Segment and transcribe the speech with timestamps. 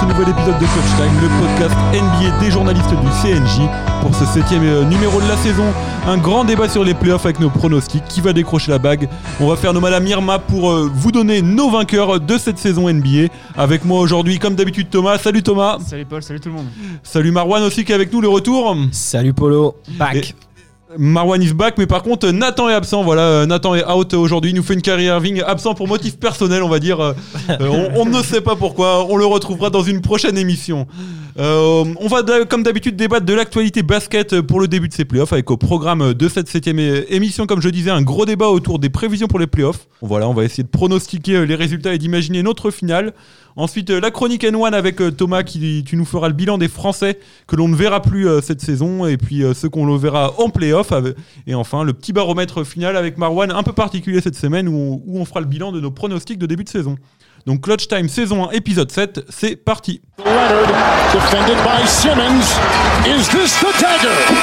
[0.00, 3.68] ce nouvel épisode de Coach Time, le podcast NBA des journalistes du CNJ.
[4.00, 5.64] Pour ce septième euh, numéro de la saison,
[6.06, 8.04] un grand débat sur les playoffs avec nos pronostics.
[8.08, 9.08] Qui va décrocher la bague?
[9.40, 12.90] On va faire nos Madame Irma pour euh, vous donner nos vainqueurs de cette saison
[12.90, 13.28] NBA.
[13.56, 15.18] Avec moi aujourd'hui, comme d'habitude, Thomas.
[15.18, 15.78] Salut Thomas.
[15.86, 16.66] Salut Paul, salut tout le monde.
[17.02, 18.76] Salut Marwan aussi qui est avec nous, le retour.
[18.92, 20.16] Salut Polo, back.
[20.16, 20.49] Et-
[20.98, 23.04] Marwan is back, mais par contre Nathan est absent.
[23.04, 24.50] Voilà, euh, Nathan est out aujourd'hui.
[24.50, 27.00] Il nous fait une carrière Irving absent pour motif personnel, on va dire.
[27.00, 27.12] Euh,
[27.50, 29.06] euh, on, on ne sait pas pourquoi.
[29.08, 30.86] On le retrouvera dans une prochaine émission.
[31.38, 35.32] Euh, on va comme d'habitude débattre de l'actualité basket pour le début de ces playoffs
[35.32, 38.88] avec au programme de cette septième émission, comme je disais, un gros débat autour des
[38.88, 39.86] prévisions pour les playoffs.
[40.02, 43.12] Voilà, on va essayer de pronostiquer euh, les résultats et d'imaginer notre finale.
[43.56, 47.18] Ensuite, euh, la chronique N1 avec Thomas qui tu nous fera le bilan des Français
[47.46, 50.92] que l'on ne verra plus cette saison et puis ceux qu'on le verra en playoff.
[51.46, 55.24] Et enfin, le petit baromètre final avec Marwan un peu particulier cette semaine où on
[55.24, 56.96] fera le bilan de nos pronostics de début de saison.
[57.46, 60.00] Donc Clutch Time saison 1 épisode 7, c'est parti.
[60.18, 62.58] Leonard, defended by Simmons.
[63.06, 64.36] Is this the dagger?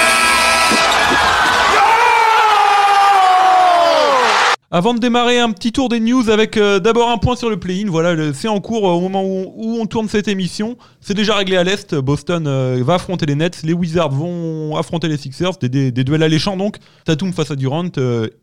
[4.70, 7.58] Avant de démarrer, un petit tour des news avec euh, d'abord un point sur le
[7.58, 7.90] play-in.
[7.90, 10.78] Voilà, c'est en cours euh, au moment où, où on tourne cette émission.
[11.00, 11.96] C'est déjà réglé à l'Est.
[11.96, 13.62] Boston euh, va affronter les Nets.
[13.64, 15.58] Les Wizards vont affronter les Sixers.
[15.62, 16.78] Des, des- des duels alléchants donc.
[17.06, 17.86] Tatum face à Durant.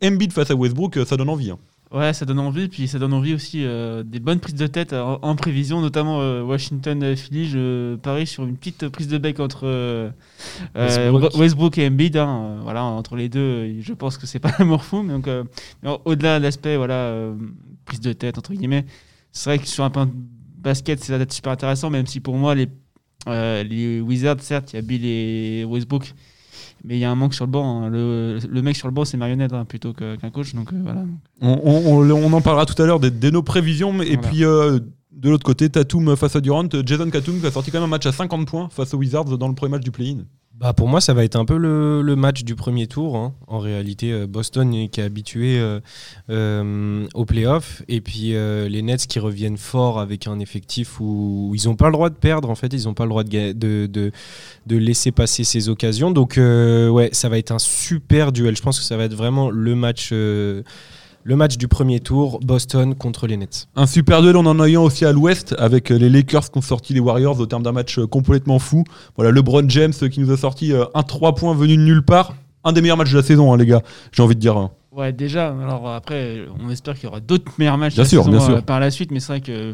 [0.03, 0.97] Embiid face à Westbrook.
[1.07, 1.51] ça donne envie.
[1.51, 1.59] hein.
[1.91, 4.91] Ouais, ça donne envie, puis ça donne envie aussi euh, des bonnes prises de tête
[4.91, 7.47] en, en prévision, notamment euh, Washington-Philly.
[7.47, 10.09] Je parie sur une petite prise de bec entre euh,
[10.75, 11.35] euh, Westbrook.
[11.37, 12.17] Westbrook et Embiid.
[12.17, 15.03] hein, euh, voilà, entre les deux, euh, je pense que c'est pas l'amour fou.
[15.03, 15.43] Mais donc, euh,
[16.05, 17.35] au-delà de l'aspect voilà, euh,
[17.85, 18.85] prise de tête, entre guillemets,
[19.31, 20.11] c'est vrai que sur un plan de
[20.57, 22.67] basket, va être super intéressant, même si pour moi, les,
[23.27, 26.13] euh, les Wizards, certes, il y a Bill et Westbrook.
[26.83, 27.83] Mais il y a un manque sur le banc.
[27.83, 27.89] hein.
[27.89, 30.53] Le, le mec sur le banc, c'est marionnette hein, plutôt qu'un coach.
[30.53, 31.03] Donc euh, voilà.
[31.41, 33.93] On, on- on- en parlera tout à l'heure des, des nos prévisions.
[33.93, 34.79] mais- Et puis euh,
[35.11, 36.67] de l'autre côté, Tatum face à Durant.
[36.85, 39.37] Jason Tatum qui a sorti quand même un match à 50 points face aux Wizards
[39.37, 40.25] dans le premier match du play-in.
[40.57, 43.17] Bah pour moi, ça va être un peu le, match du premier tour.
[43.17, 43.33] hein.
[43.47, 45.81] En réalité, euh, Boston qui est habitué euh,
[46.29, 47.81] euh, aux playoffs.
[47.89, 51.87] Et puis euh, les Nets qui reviennent fort avec un effectif où, ils n'ont pas
[51.87, 52.49] le droit de perdre.
[52.49, 54.11] En fait, ils n'ont pas le droit de, de, de,
[54.65, 56.11] de laisser passer ces occasions.
[56.11, 58.55] Donc, ouais, ça va être un super duel.
[58.55, 60.13] Je pense que ça va être vraiment le match,
[61.27, 62.39] le match du premier tour.
[62.41, 63.67] Boston contre les Nets.
[63.75, 66.57] Un super duel, en a eu un aussi à l'ouest avec euh, les Lakers qui
[66.59, 68.83] ont sorti les Warriors au terme d'un match euh, complètement fou.
[69.15, 72.35] Voilà, LeBron James qui nous a sorti euh, un 3 points venu de nulle part.
[72.63, 73.81] Un des meilleurs matchs de la saison, hein, les gars,
[74.11, 74.55] j'ai envie de dire.
[74.55, 74.69] hein.
[74.91, 75.47] Ouais, déjà.
[75.49, 78.45] Alors après, on espère qu'il y aura d'autres meilleurs matchs Bien la sûr, saison, bien
[78.45, 78.63] sûr.
[78.63, 79.09] par la suite.
[79.11, 79.73] Mais c'est vrai que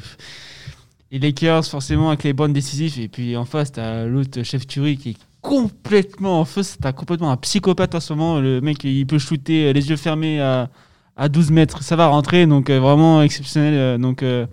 [1.11, 2.97] les Lakers, forcément, avec les bonnes décisives.
[2.99, 6.61] Et puis en face, t'as l'autre chef Curry qui est complètement en feu.
[6.81, 8.39] T'as complètement un psychopathe en ce moment.
[8.39, 10.69] Le mec, il peut shooter les yeux fermés à,
[11.15, 11.83] à 12 mètres.
[11.83, 12.45] Ça va rentrer.
[12.47, 13.73] Donc euh, vraiment exceptionnel.
[13.75, 14.45] euh, donc euh,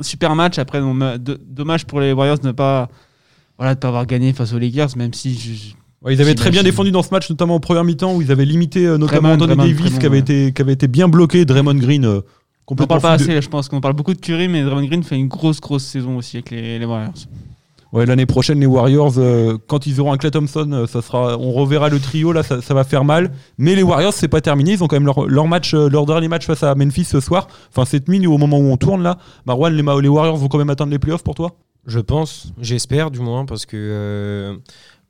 [0.00, 0.58] super match.
[0.58, 0.98] Après, bon,
[1.46, 2.88] dommage pour les Warriors de ne pas,
[3.58, 6.50] voilà, de pas avoir gagné face aux Lakers, même si je- Ouais, ils avaient très
[6.50, 9.34] bien défendu dans ce match, notamment en première mi-temps où ils avaient limité notamment Draymond,
[9.44, 12.22] Anthony Draymond, Davis qui, avait été, qui avait été bien bloqué, Draymond Green euh, On
[12.66, 15.02] complètement parle pas de- assez, je pense qu'on parle beaucoup de Curry, mais Draymond Green
[15.02, 17.14] fait une grosse, grosse saison aussi avec les, les Warriors.
[17.94, 21.38] Ouais, l'année prochaine, les Warriors, euh, quand ils auront un Clay Thompson, euh, ça sera,
[21.38, 23.30] on reverra le trio, là, ça, va faire mal.
[23.56, 24.72] Mais les Warriors, c'est pas terminé.
[24.72, 27.20] Ils ont quand même leur, leur match, euh, leur dernier match face à Memphis ce
[27.20, 27.46] soir.
[27.70, 29.18] Enfin, cette nuit, au moment où on tourne, là.
[29.46, 31.52] Marwan, les, Warriors vont quand même atteindre les playoffs pour toi?
[31.86, 34.58] Je pense, j'espère du moins, parce que,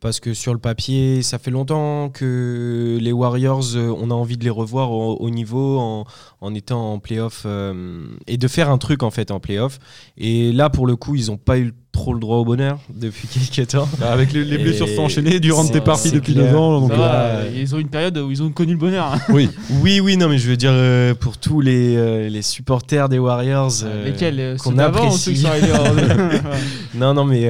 [0.05, 4.37] parce que sur le papier, ça fait longtemps que les Warriors, euh, on a envie
[4.37, 6.05] de les revoir au, au niveau en,
[6.43, 9.79] en étant en playoff euh, et de faire un truc en fait en playoff.
[10.19, 13.29] Et là, pour le coup, ils n'ont pas eu trop le droit au bonheur depuis
[13.55, 13.89] quelques temps.
[14.01, 16.51] Bah, Avec les, les blessures sont enchaînées durant tes parties depuis clair.
[16.51, 16.81] deux ans.
[16.81, 19.17] donc, Ça euh, va, euh, ils ont une période où ils ont connu le bonheur.
[19.31, 19.49] oui.
[19.83, 23.19] Oui, oui, non, mais je veux dire euh, pour tous les, euh, les supporters des
[23.19, 23.71] Warriors.
[23.85, 25.37] euh, Lesquels qu'on ceux qui apprécie.
[25.37, 26.41] sont Ouais.
[26.95, 27.49] Non, non, mais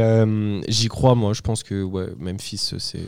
[0.68, 1.32] j'y crois, moi.
[1.32, 2.08] Je pense que ouais,
[2.44, 3.00] Memphis, c'est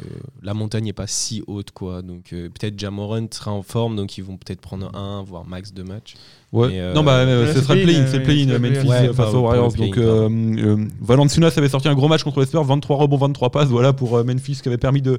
[0.43, 2.01] la montagne n'est pas si haute, quoi.
[2.03, 5.73] Donc euh, peut-être Jamorant sera en forme, donc ils vont peut-être prendre un, voire max
[5.75, 6.15] de matchs.
[6.53, 6.69] Ouais.
[6.69, 9.09] Mais, euh, non, bah, euh, ouais, ce sera le play-in, c'est le play-in, Memphis euh,
[9.09, 9.73] Ouais, face aux Warriors.
[9.75, 13.51] Donc, euh, euh, Valanciunas avait sorti un gros match contre les Spurs, 23 rebonds, 23
[13.51, 13.69] passes.
[13.69, 15.19] Voilà pour euh, Memphis qui avait permis de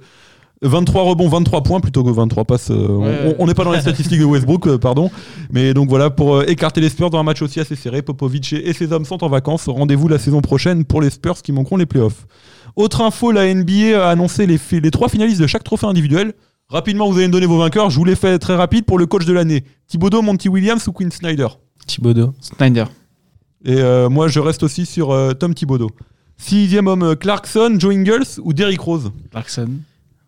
[0.64, 2.72] 23 rebonds, 23 points plutôt que 23 passes.
[2.72, 3.36] euh, on- Ouais.
[3.40, 5.12] on on n'est pas dans les statistiques de Westbrook, euh, pardon.
[5.52, 8.54] Mais donc voilà, pour euh, écarter les Spurs dans un match aussi assez serré, Popovic
[8.54, 9.68] et et ses hommes sont en vacances.
[9.68, 12.26] Rendez-vous la saison prochaine pour les Spurs qui manqueront les playoffs.
[12.78, 16.34] Autre info, la NBA a annoncé les, trois finalistes de chaque trophée individuel.
[16.70, 17.90] Rapidement, vous allez me donner vos vainqueurs.
[17.90, 19.64] Je vous les fais très rapide pour le coach de l'année.
[19.88, 21.48] Thibodeau, Monty Williams ou Quinn Snyder?
[21.88, 22.36] Thibodeau.
[22.40, 22.86] Snyder.
[23.66, 25.90] Et euh, moi, je reste aussi sur euh, Tom Thibodeau.
[26.38, 29.12] Sixième homme, euh, Clarkson, Joe Ingles ou Derrick Rose?
[29.32, 29.70] Clarkson.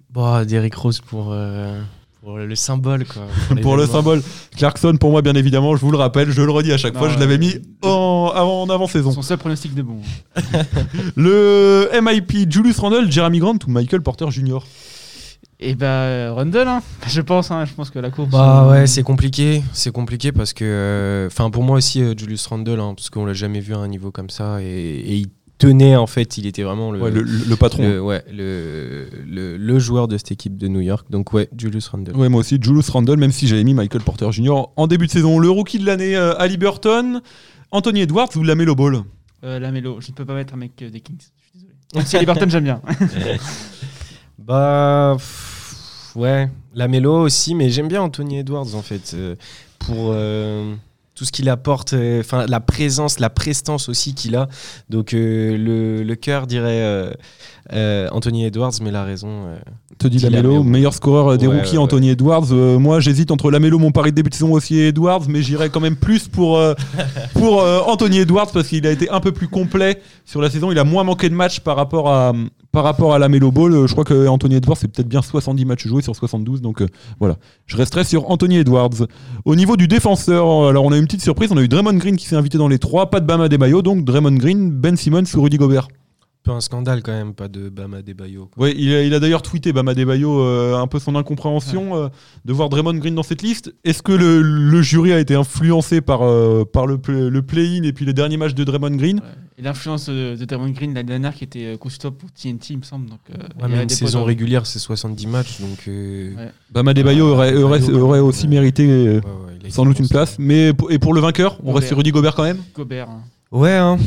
[0.09, 1.27] Bah, Derrick Rose pour.
[1.31, 1.79] euh,
[2.21, 3.21] Pour le symbole, quoi.
[3.61, 4.21] pour le symbole.
[4.57, 6.99] Clarkson, pour moi, bien évidemment, je vous le rappelle, je le redis à chaque Non,
[6.99, 9.11] fois, je l'avais mis en, avant- en avant-saison.
[9.11, 9.99] Son seul pronostic de bon.
[11.15, 14.59] Le MIP, Julius Randle, Jeremy Grant ou Michael Porter Jr.
[15.61, 16.81] Et bah, Rundle, hein.
[17.07, 17.51] je pense.
[17.51, 18.29] Hein, je pense que la course.
[18.29, 19.61] Bah euh, ouais, c'est compliqué.
[19.73, 21.27] C'est compliqué parce que.
[21.29, 23.87] Enfin, pour moi aussi, euh, Julius Randle, hein, parce qu'on l'a jamais vu à un
[23.89, 24.61] niveau comme ça.
[24.61, 25.27] Et, et il
[25.59, 26.99] tenait, en fait, il était vraiment le.
[26.99, 27.83] Ouais, le, le patron.
[27.83, 31.05] le- ouais, le, le, le joueur de cette équipe de New York.
[31.11, 32.15] Donc, ouais, Julius Randle.
[32.15, 34.69] Ouais, moi aussi, Julius Randle, même si j'avais mis Michael Porter Jr.
[34.75, 35.37] en début de saison.
[35.37, 37.21] Le rookie de l'année, euh, Ali Burton,
[37.69, 39.01] Anthony Edwards ou Lamelo Ball?
[39.43, 41.17] Euh, la mélo, je ne peux pas mettre un mec euh, des Kings.
[41.19, 41.73] Je suis désolé.
[41.95, 42.81] Même si Liberton, j'aime bien.
[44.37, 45.15] Bah.
[45.17, 49.11] pff, ouais, la mélo aussi, mais j'aime bien Anthony Edwards, en fait.
[49.13, 49.35] euh,
[49.79, 50.11] pour.
[51.19, 54.47] Tout ce qu'il apporte, euh, enfin la présence, la prestance aussi qu'il a.
[54.89, 57.11] Donc euh, le, le cœur dirait
[57.73, 59.47] euh, Anthony Edwards, mais la raison.
[59.97, 60.63] Te Dit Lamelo, Lamelo.
[60.63, 62.53] meilleur scoreur des Ouais, rookies, Anthony Edwards.
[62.53, 65.69] Moi, j'hésite entre Lamelo, mon pari de début de saison aussi, et Edwards, mais j'irai
[65.69, 66.57] quand même plus pour,
[67.33, 70.71] pour Anthony Edwards parce qu'il a été un peu plus complet sur la saison.
[70.71, 72.31] Il a moins manqué de matchs par rapport à,
[72.71, 73.87] par rapport à Lamelo Ball.
[73.87, 76.61] Je crois que Anthony Edwards, c'est peut-être bien 70 matchs joués sur 72.
[76.61, 76.87] Donc euh,
[77.19, 77.35] voilà,
[77.69, 79.05] je resterai sur Anthony Edwards.
[79.45, 81.51] Au niveau du défenseur, alors on a une petite surprise.
[81.51, 83.81] On a eu Draymond Green qui s'est invité dans les trois, pas de Bama Debayo,
[83.81, 85.87] donc Draymond Green, Ben Simmons ou Rudy Gobert.
[86.49, 88.49] Peu un scandale quand même, pas de Bama Debayo.
[88.57, 92.07] Ouais, il a, il a d'ailleurs tweeté Bama Debayo euh, un peu son incompréhension euh,
[92.45, 93.73] de voir Draymond Green dans cette liste.
[93.83, 97.83] Est-ce que le, le jury a été influencé par, euh, par le, play- le play-in
[97.83, 99.17] et puis les derniers matchs de Draymond Green?
[99.17, 99.25] Ouais.
[99.59, 102.83] Et l'influence de Draymond Green, la dernière qui était euh, consultant pour TNT, il me
[102.83, 103.09] semble.
[103.09, 105.79] Donc, euh, il y Ouais, mais une saison régulière, c'est 70 matchs, donc.
[105.87, 106.51] euh, Ouais.
[106.71, 108.25] Bama Debayo Ah, aurait, aurait, Debayo, aurait ouais.
[108.27, 109.19] aussi mérité
[109.69, 110.37] sans doute une place.
[110.39, 111.75] Mais et pour le vainqueur, on Gobert.
[111.75, 112.59] reste sur Rudy Gobert quand même?
[112.75, 113.09] Gobert.
[113.09, 113.21] hein.
[113.51, 113.97] Ouais, hein.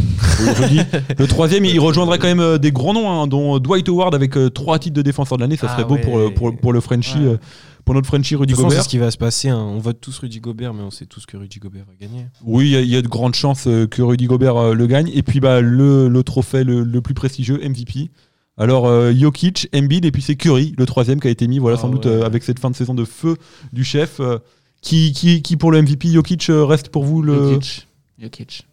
[0.56, 0.80] Rudy.
[1.18, 4.36] Le troisième, il rejoindrait quand même euh, des grands noms, hein, dont Dwight Howard avec
[4.36, 5.56] euh, trois titres de défenseur de l'année.
[5.56, 7.26] Ça Ah serait beau pour, le, pour, pour le Frenchie, Ouais.
[7.32, 7.36] euh,
[7.84, 8.84] pour notre Frenchie Rudy façon, c'est Gobert.
[8.84, 9.48] ce qui va se passer.
[9.48, 9.58] hein.
[9.58, 12.26] On vote tous Rudy Gobert, mais on sait tous que Rudy Gobert va gagner.
[12.44, 14.74] Oui, il y a- il y, a de grandes chances euh, que Rudy Gobert euh,
[14.74, 15.10] le gagne.
[15.12, 18.10] Et puis bah, le, le trophée le, le plus prestigieux, MVP.
[18.58, 21.76] Alors euh, Jokic, Embiid, et puis c'est Curry, le troisième qui a été mis, voilà,
[21.78, 23.36] Ah sans doute euh, avec cette fin de saison de feu
[23.72, 24.20] du chef.
[24.20, 24.38] euh,
[24.82, 27.54] qui, qui, qui pour le MVP, Jokic euh, reste pour vous le.
[27.54, 27.88] Jokic.
[28.20, 28.66] Jokic.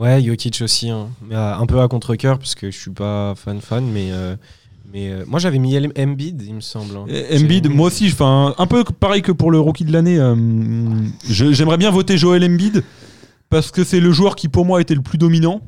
[0.00, 1.08] Ouais, Jokic aussi, hein.
[1.28, 4.34] mais à- un peu à contre-coeur, parce que je suis pas fan-fan, mais, euh,
[4.92, 6.96] mais euh, moi j'avais mis Embiid, il me semble.
[6.96, 7.04] hein.
[7.10, 10.18] Euh, Embiid, moi aussi, enfin, un peu pareil que pour le rookie de l'année.
[10.18, 10.34] euh,
[11.28, 12.82] je- J'aimerais bien voter Joel Embiid
[13.50, 15.60] parce que c'est le joueur qui pour moi était le plus dominant.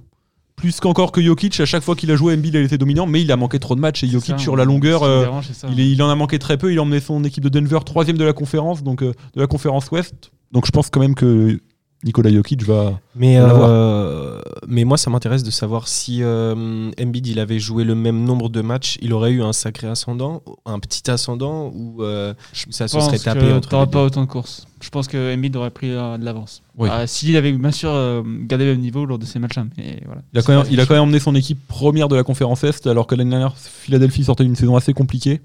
[0.56, 3.20] Plus qu'encore que Jokic, à chaque fois qu'il a joué, Embiid il était dominant, mais
[3.22, 5.80] il a manqué trop de matchs et Jokic ça, sur la longueur, euh, dérange, il,
[5.80, 6.72] est- il en a manqué très peu.
[6.72, 9.46] Il a emmené son équipe de Denver troisième de la conférence, donc euh, de la
[9.46, 10.30] conférence Ouest.
[10.52, 11.58] Donc je pense quand même que
[12.04, 12.98] Nikola Jokic va.
[13.14, 17.94] Mais, euh, mais moi, ça m'intéresse de savoir si euh, Embiid il avait joué le
[17.94, 22.34] même nombre de matchs, il aurait eu un sacré ascendant, un petit ascendant, ou euh,
[22.70, 24.66] ça se serait tapé que entre t'auras les pas autant de courses.
[24.80, 26.62] Je pense que Embiid aurait pris de l'avance.
[26.76, 26.88] Oui.
[26.90, 29.66] Ah, S'il avait bien sûr euh, gardé le même niveau lors de ces matchs-là.
[30.06, 30.22] Voilà.
[30.32, 30.88] Il a, C'est quand même, pas il a fichu.
[30.88, 34.24] quand même emmené son équipe première de la conférence Est, alors que l'année dernière, Philadelphie
[34.24, 35.40] sortait d'une saison assez compliquée.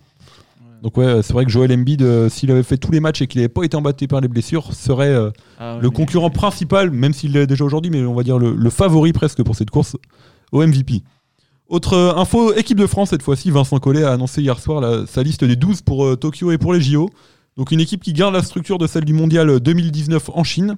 [0.88, 3.28] Donc ouais, c'est vrai que Joel Embiid, euh, s'il avait fait tous les matchs et
[3.28, 6.30] qu'il n'avait pas été embêté par les blessures, serait euh, Ah ouais, le mais- concurrent
[6.30, 9.54] principal, même s'il l'est déjà aujourd'hui, mais on va dire le, le favori presque pour
[9.54, 9.98] cette course
[10.54, 11.02] au MVP.
[11.68, 15.06] Autre euh, info, équipe de France cette fois-ci, Vincent Collet a annoncé hier soir la-
[15.08, 17.10] sa liste des 12 pour Tokyo et pour les JO.
[17.58, 20.78] Donc une équipe qui garde la structure de celle du mondial 2019 en Chine,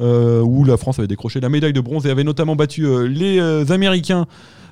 [0.00, 3.38] où la France avait décroché la médaille de bronze et avait notamment battu euh, les
[3.38, 4.26] euh, Américains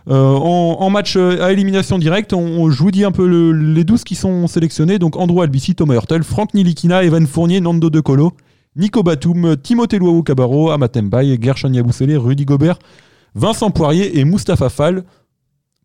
[0.08, 2.32] euh, en, match euh, à élimination directe.
[2.32, 4.98] On, je vous dis un peu le- les 12 qui sont sélectionnés.
[4.98, 8.32] Donc Andrew Albici, Thomas Hurtel, Franck Nilikina, Evan Fournier, Nando De Colo,
[8.76, 12.78] Nico Batum, Timothée Luau Cabarro, Amatem Bay, Gershon Yabusele, Rudy Gobert,
[13.34, 15.04] Vincent Poirier et Mustapha Fall.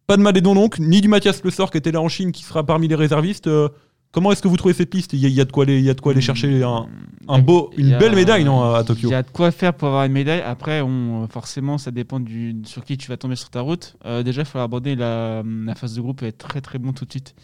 [0.07, 2.43] Pas de Malédon donc, ni du Mathias Le Sort qui était là en Chine, qui
[2.43, 3.47] sera parmi les réservistes.
[3.47, 3.67] Euh,
[4.13, 5.63] comment est-ce que vous trouvez cette liste Il y, a- il y a de quoi
[5.65, 6.87] aller, il y a de quoi aller chercher un,
[7.27, 9.09] un beau, Il une a- belle médaille non, à, à Tokyo.
[9.09, 10.41] Il y a de quoi faire pour avoir une médaille.
[10.41, 13.95] Après, on, forcément, ça dépend du, sur qui tu vas tomber sur ta route.
[14.05, 16.93] Euh, déjà, il faut aborder la, la phase de groupe et être très très bon
[16.93, 17.35] tout de suite.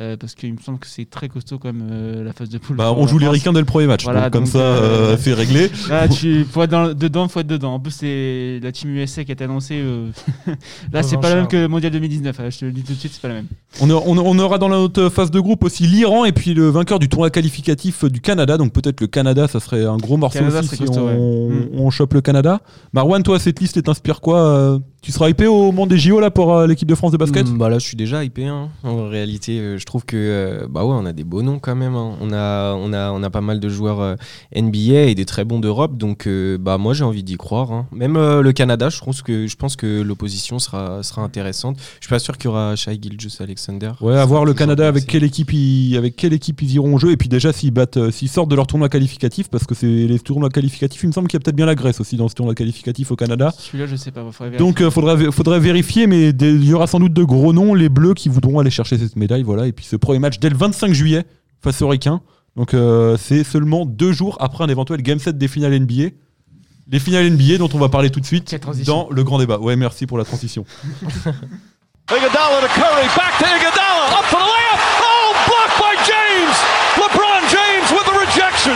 [0.00, 2.76] Euh, parce qu'il me semble que c'est très costaud même euh, la phase de poule.
[2.76, 5.14] Bah, on joue les ricains dès le premier match, Voilà, donc comme donc, ça euh,
[5.14, 5.70] euh, c'est réglé.
[5.88, 7.74] Là, tu faut être dans, dedans, faut être dedans.
[7.74, 9.80] En plus, c'est la team USA qui a été annoncée.
[9.82, 10.06] euh,
[10.92, 12.38] Là, c'est pas la même que le mondial 2019.
[12.38, 13.46] hein, Je te le dis tout de suite, c'est pas la même.
[13.80, 16.68] On, a- on- on aura dans notre phase de groupe aussi l'Iran et puis le
[16.68, 18.56] vainqueur du tournoi qualificatif du Canada.
[18.56, 21.68] Donc peut-être le Canada, ça serait un gros morceau Canada aussi si costaud, on, ouais.
[21.74, 22.60] On chope le Canada.
[22.92, 26.18] Marwan, toi, cette liste, elle t'inspire quoi euh Tu seras hypé au monde des JO
[26.20, 28.46] là pour euh, l'équipe de France de basket Mm, Bah là, je suis déjà hypé.
[28.46, 28.68] hein.
[28.82, 31.76] En réalité, euh, je trouve que euh, bah ouais, on a des beaux noms quand
[31.76, 31.94] même.
[31.94, 32.16] hein.
[32.20, 34.16] On a, on a, on a pas mal de joueurs euh,
[34.54, 35.96] NBA et des très bons d'Europe.
[35.96, 37.70] Donc, euh, bah moi, j'ai envie d'y croire.
[37.72, 37.86] hein.
[37.92, 41.76] Même euh, le Canada, je pense que, je pense que l'opposition sera, sera intéressante.
[42.00, 43.92] Je suis pas sûr qu'il y aura Shai Gilgeous Alexander.
[44.00, 46.98] Ouais, à voir le Canada avec quelle équipe ils, avec quelle équipe ils iront au
[46.98, 49.74] jeu et puis déjà s'ils battent, euh, s'ils sortent de leur tournoi qualificatif parce que
[49.76, 51.02] c'est les tournois qualificatifs.
[51.04, 53.10] Il me semble qu'il y a peut-être bien la Grèce aussi dans ce tournoi qualificatif
[53.12, 53.54] au Canada.
[53.56, 54.24] Celui-là, je sais pas.
[54.58, 57.74] Donc il faudrait, faudrait vérifier, mais des- il y aura sans doute de gros noms,
[57.74, 59.42] les Bleus qui voudront aller chercher cette médaille.
[59.42, 59.66] Voilà.
[59.66, 61.24] Et puis ce premier match dès le 25 juillet
[61.62, 62.20] face aux Ricains.
[62.56, 66.10] Donc euh, c'est seulement deux jours après un éventuel Game 7 des finales NBA.
[66.90, 69.58] Les finales NBA dont on va parler tout de suite dans le grand débat.
[69.58, 70.64] Ouais, merci pour la transition.
[72.10, 74.80] Iguodala to Curry, back to Iguodala, up for the layup.
[75.04, 76.56] Oh, blocked by James.
[76.96, 78.72] LeBron James with the rejection.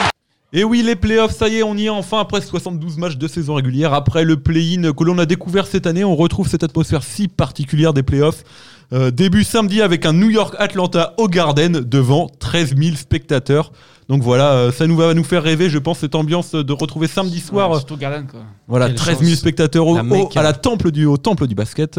[0.55, 3.27] Et oui, les playoffs, ça y est, on y est enfin après 72 matchs de
[3.27, 3.95] saison régulière.
[3.95, 7.95] Après le play-in que l'on a découvert cette année, on retrouve cette atmosphère si particulière
[7.95, 8.45] des playoffs.
[8.93, 13.73] Euh, début samedi avec un New York-Atlanta au Garden devant 13 000 spectateurs.
[14.11, 17.07] Donc voilà, euh, ça nous va nous faire rêver, je pense, cette ambiance de retrouver
[17.07, 17.71] samedi soir.
[17.71, 18.41] Ouais, euh, Garden, quoi.
[18.69, 19.39] voilà, Quelle 13 000 chance.
[19.39, 20.37] spectateurs au, La au- Mecque.
[20.37, 21.99] à la temple du, au temple du basket.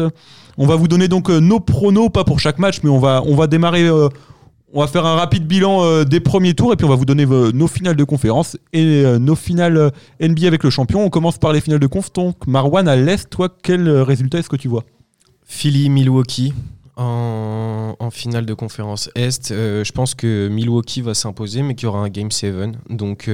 [0.58, 3.22] On va vous donner donc euh, nos pronos, pas pour chaque match, mais on va,
[3.26, 3.90] on va démarrer.
[4.74, 7.04] On va faire un rapide bilan euh, des premiers tours et puis on va vous
[7.04, 11.04] donner euh, nos finales de conférence et euh, nos finales NBA avec le champion.
[11.04, 12.12] On commence par les finales de conf.
[12.12, 14.82] Donc, Marwan, à l'Est, toi, quel résultat est-ce que tu vois?
[15.44, 16.52] Philly, Milwaukee
[16.96, 19.48] en, finale de conférence Est.
[19.50, 22.54] Je pense que Milwaukee va s'imposer, mais qu'il y aura un Game 7.
[22.88, 23.28] Donc,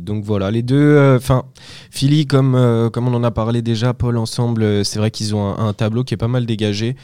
[0.00, 1.14] donc voilà, les deux.
[1.16, 1.44] Enfin,
[1.90, 5.72] Philly, comme, comme on en a parlé déjà, Paul, ensemble, c'est vrai qu'ils ont un
[5.74, 6.96] tableau qui est pas mal dégagé.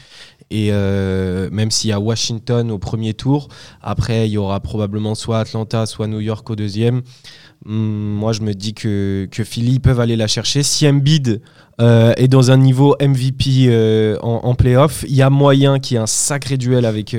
[0.51, 3.47] Et euh, même s'il y a Washington au premier tour,
[3.81, 7.01] après, il y aura probablement soit Atlanta, soit New York au deuxième.
[7.65, 10.61] Hum, moi, je me dis que, que Philly peuvent aller la chercher.
[10.61, 11.41] Si Embiid
[11.81, 15.97] euh, est dans un niveau MVP euh, en, playoff, il y a moyen qu'il y
[15.97, 17.17] ait un sacré duel avec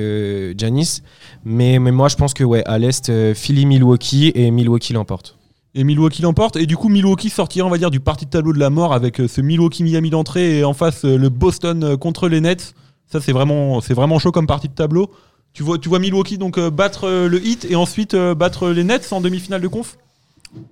[0.57, 1.01] Giannis.
[1.43, 5.37] Mais, mais moi, je pense que ouais, à l'Est, Philly-Milwaukee et Milwaukee l'emporte.
[5.75, 6.55] Et Milwaukee l'emporte.
[6.55, 8.93] Et du coup, Milwaukee sortira, on va dire, du parti de tableau de la mort
[8.93, 12.73] avec ce Milwaukee-Miami d'entrée et en face le Boston contre les Nets.
[13.07, 15.11] Ça, c'est vraiment, c'est vraiment chaud comme partie de tableau.
[15.53, 18.69] Tu vois, tu vois Milwaukee donc euh, battre euh, le Heat et ensuite euh, battre
[18.69, 19.97] les Nets en demi-finale de conf?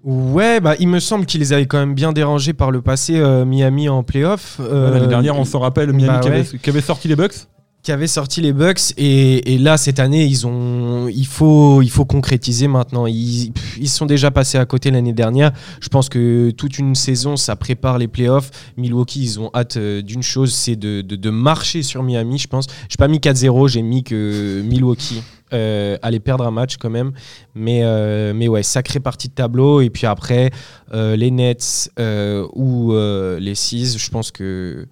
[0.03, 3.19] Ouais, bah, il me semble qu'ils les avaient quand même bien dérangés par le passé,
[3.45, 4.59] Miami en playoff.
[4.59, 7.47] L'année dernière, on s'en rappelle, Miami bah qui, avait, qui avait sorti les Bucks.
[7.85, 12.03] Qui avait sorti les Bucks et, là cette année ils ont il faut il faut
[12.03, 13.05] concrétiser maintenant.
[13.05, 15.51] Ils, ils sont déjà passés à côté l'année dernière.
[15.79, 18.49] Je pense que toute une saison ça prépare les playoffs.
[18.75, 22.65] Milwaukee ils ont hâte euh, d'une chose c'est de, de, marcher sur Miami je pense.
[22.89, 25.21] J'ai pas mis 4-0 j'ai mis que Milwaukee
[25.53, 27.11] euh, allait perdre un match quand même.
[27.53, 29.81] Mais euh, mais ouais sacrée partie de tableau.
[29.81, 30.49] Et puis après
[30.91, 34.87] euh, les Nets ou les Seas je pense que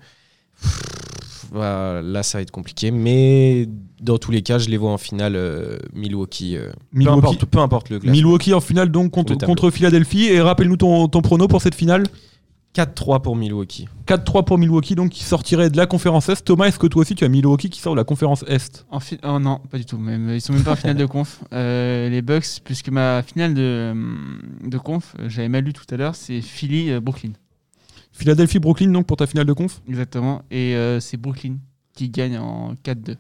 [1.54, 2.92] bah, là, ça va être compliqué.
[2.92, 3.68] Mais
[4.02, 6.58] dans tous les cas, je les vois en finale euh, Milwaukee.
[6.58, 8.12] euh, Milwaukee- Peu, importe, peu importe le classement.
[8.18, 10.26] Milwaukee en finale donc contre, contre Philadelphie.
[10.26, 12.04] Et rappelle-nous ton, ton prono pour cette finale
[12.76, 13.88] 4-3 pour Milwaukee.
[14.08, 16.44] 4-3 pour Milwaukee, donc qui sortirait de la conférence Est.
[16.44, 18.84] Thomas, est-ce que toi aussi tu as Milwaukee qui sort de la conférence Est?
[18.90, 20.00] En fi- oh non, pas du tout.
[20.00, 21.40] Même, ils sont même pas en finale de conf.
[21.54, 23.94] Euh, les Bucks, puisque ma finale de,
[24.68, 27.34] de conf, j'avais mal lu tout à l'heure, c'est Philly-Brooklyn.
[28.14, 29.82] Philadelphie-Brooklyn donc pour ta finale de conf?
[29.90, 30.42] Exactement.
[30.52, 31.56] Et euh, c'est Brooklyn
[31.94, 33.16] qui gagne en 4-2.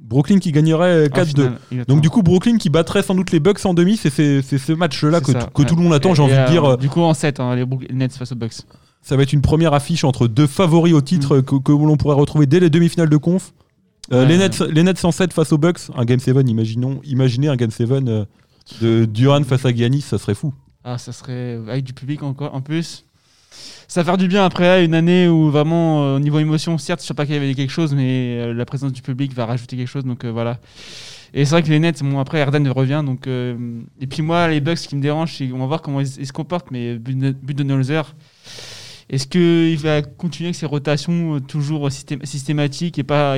[0.00, 1.26] Brooklyn qui gagnerait euh, En 4-2.
[1.26, 1.84] finale, exactement.
[1.88, 5.20] Donc du coup Brooklyn qui battrait sans doute les Bucks en demi, c'est ce match-là
[5.20, 6.64] que, ça, que tout le monde attend, j'ai envie de euh, dire.
[6.64, 7.64] euh, Du coup, en 7, hein, les
[7.94, 8.54] Nets face aux Bucks.
[9.02, 11.42] Ça va être une première affiche entre deux favoris au titre Mm.
[11.42, 13.52] que, que l'on pourrait retrouver dès les demi-finales de conf.
[14.12, 14.28] Euh, Ouais.
[14.28, 17.56] les, Nets, les Nets en 7 face aux Bucks, un Game 7, imaginons, imaginez un
[17.56, 18.24] Game 7 euh,
[18.80, 20.54] de Duran face à Giannis, ça serait fou.
[20.84, 23.04] Ah, ça serait avec du public encore en plus.
[23.88, 27.02] Ça va faire du bien après une année où vraiment euh, au niveau émotion, certes,
[27.02, 29.46] je sais pas qu'il y avait quelque chose, mais euh, la présence du public va
[29.46, 30.04] rajouter quelque chose.
[30.04, 30.58] Donc euh, voilà.
[31.34, 34.60] Et c'est vrai que les Nets, bon après Erdan revient, donc et puis moi les
[34.60, 38.14] Bucks, ce qui me dérange, c'est on va voir comment ils, se comportent, mais Budenholzer,
[39.08, 43.36] est-ce qu'il va continuer avec ses rotations euh, toujours systém- systématiques et pas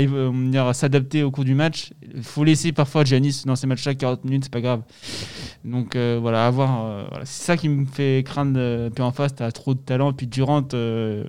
[0.73, 1.93] s'adapter au cours du match?
[2.15, 4.83] Il faut laisser parfois Giannis dans ces matchs-là 40 minutes, c'est pas grave.
[5.65, 6.85] Donc euh, voilà, à voir.
[6.87, 7.05] euh.
[7.25, 8.59] C'est ça qui me fait craindre.
[8.59, 10.15] euh, en face, tu as trop de talent.
[10.15, 11.25] Puis Durant, euh,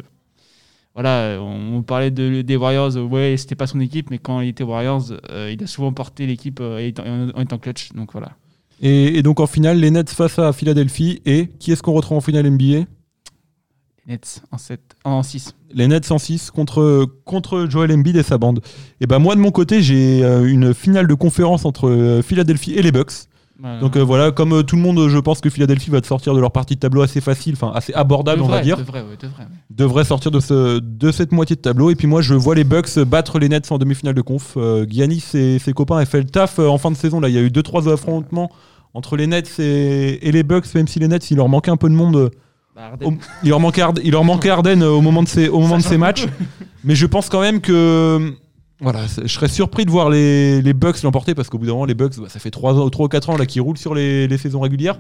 [0.94, 2.96] voilà, on, parlait de, des Warriors.
[2.96, 5.14] ouais, c'était pas son équipe, mais quand il était Warriors,
[5.52, 6.78] il a souvent porté l'équipe en,
[7.42, 7.92] étant clutch.
[7.94, 8.32] Donc voilà.
[8.82, 11.22] Et donc en finale, les Nets face à Philadelphie.
[11.26, 12.86] Et qui est-ce qu'on retrouve en finale NBA
[14.10, 15.56] Nets en 7, en 6.
[15.74, 18.60] Les Nets en 6 contre, contre Joel Embiid et sa bande.
[19.00, 22.74] Et ben moi de mon côté, j'ai euh, une finale de conférence entre euh, Philadelphie
[22.74, 23.30] et les Bucks.
[23.82, 26.34] Donc euh, voilà, comme euh, tout le monde, je pense que Philadelphie va te sortir
[26.34, 28.78] de leur partie de tableau assez facile, enfin assez abordable, on va dire.
[28.78, 29.50] devrait, ouais, devrait, ouais.
[29.70, 31.90] devrait sortir de, ce, de cette moitié de tableau.
[31.90, 34.54] Et puis moi, je vois les Bucks battre les Nets en demi-finale de conf.
[34.56, 37.20] Euh, Giannis et ses copains ont fait le taf en fin de saison.
[37.20, 38.50] Là, il y a eu 2-3 affrontements
[38.94, 41.78] entre les Nets et, et les Bucks, même si les Nets, il leur manquait un
[41.78, 42.32] peu de monde.
[42.80, 42.92] Bah,
[43.44, 45.78] il, leur manquait Harden, il leur manquait Harden euh, au moment de ces, au moment
[45.78, 46.26] de ces matchs.
[46.86, 48.34] Mais je pense quand même que.
[48.80, 51.84] Voilà, je serais surpris de voir les, les Bucks l'emporter parce qu'au bout d'un moment,
[51.84, 54.38] les Bucks, bah, ça fait 3, ou 4 ans là, qu'ils roulent sur les, les
[54.38, 54.98] saisons régulières.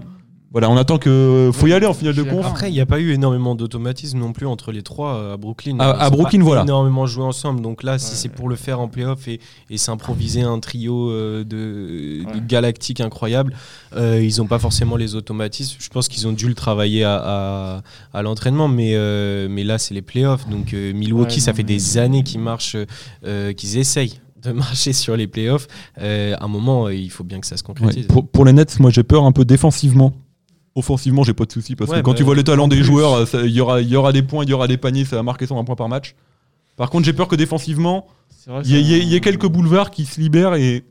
[0.51, 1.51] Voilà, on attend que.
[1.53, 2.43] Faut y aller en finale de conf.
[2.43, 5.79] Après, il n'y a pas eu énormément d'automatisme non plus entre les trois à Brooklyn.
[5.79, 6.61] À- Ils à ont Brooklyn, pas voilà.
[6.63, 7.61] énormément joué ensemble.
[7.61, 8.15] Donc là, si Ouais.
[8.17, 9.39] c'est pour le faire en playoff et,
[9.69, 12.41] et s'improviser un trio euh, de, de Ouais.
[12.47, 13.53] galactiques incroyables,
[13.95, 15.77] euh, ils n'ont pas forcément les automatismes.
[15.79, 17.81] Je pense qu'ils ont dû le travailler à, à-
[18.13, 20.49] à l'entraînement, mais, euh, mais là, c'est les playoffs.
[20.49, 22.75] Donc euh, Milwaukee, Ouais, ça fait mais- des années qu'ils marchent,
[23.23, 25.67] euh, qu'ils essayent de marcher sur les playoffs.
[26.01, 28.07] Euh, à un moment, il faut bien que ça se Ouais, concrétise.
[28.07, 30.11] pour, pour les Nets, moi j'ai peur un peu défensivement.
[30.75, 32.67] Offensivement, j'ai pas de soucis parce Ouais, que quand bah, tu vois le talent en
[32.67, 32.85] des plus.
[32.85, 35.15] joueurs, euh, il y aura, y aura des points, il y aura des paniers, ça
[35.15, 36.15] va marquer 120 points par match.
[36.77, 38.07] Par contre, j'ai peur que défensivement,
[38.63, 40.85] y, y il y ait quelques boulevards qui se libèrent et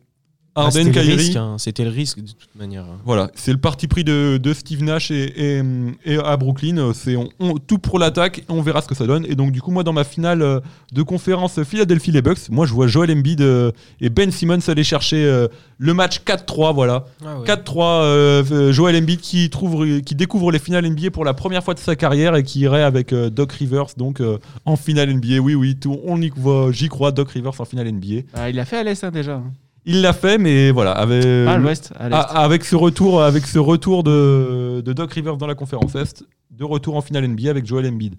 [0.66, 1.56] Ah, c'était risque, hein.
[1.58, 2.84] C'était le risque de toute manière.
[3.04, 5.62] Voilà, c'est le parti pris de, de Steve Nash et, et-
[6.04, 6.92] et à Brooklyn.
[6.94, 9.24] C'est on- on- tout pour l'attaque on verra ce que ça donne.
[9.28, 10.60] Et donc, du coup, moi, dans ma finale euh,
[10.92, 14.84] de conférence Philadelphie les Bucks, moi, je vois Joel Embiid euh, et Ben Simmons aller
[14.84, 15.48] chercher euh,
[15.78, 16.74] le match 4-3.
[16.74, 17.04] Voilà.
[17.44, 21.62] 4-3, euh, euh, Joel Embiid qui, trouve, qui découvre les finales NBA pour la première
[21.64, 25.12] fois de sa carrière et qui irait avec euh, Doc Rivers donc euh, en finale
[25.14, 25.38] NBA.
[25.40, 28.22] Oui, oui, tout, on y voit, j'y crois, Doc Rivers en finale NBA.
[28.34, 29.42] Bah, il l'a fait à l'Est hein, déjà.
[29.90, 31.92] Il l'a fait, mais voilà, avec, Ah, l'Ouest.
[31.98, 36.62] avec ce retour, avec ce retour de, de Doc Rivers dans la conférence Est, de
[36.64, 38.14] retour en finale NBA avec Joel Embiid.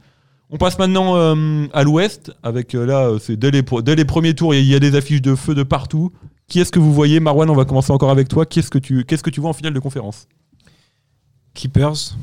[0.49, 4.03] On passe maintenant euh, à l'Ouest, avec euh, là, c'est dès les, pro- dès les
[4.05, 6.11] premiers tours, il y, a- il y a des affiches de feu de partout.
[6.47, 7.19] Qui est-ce que vous voyez?
[7.19, 8.47] Marwan, on va commencer encore avec toi.
[8.47, 10.27] Qu'est-ce que tu, qu'est-ce que tu vois en finale de conférence?
[11.53, 12.15] Clippers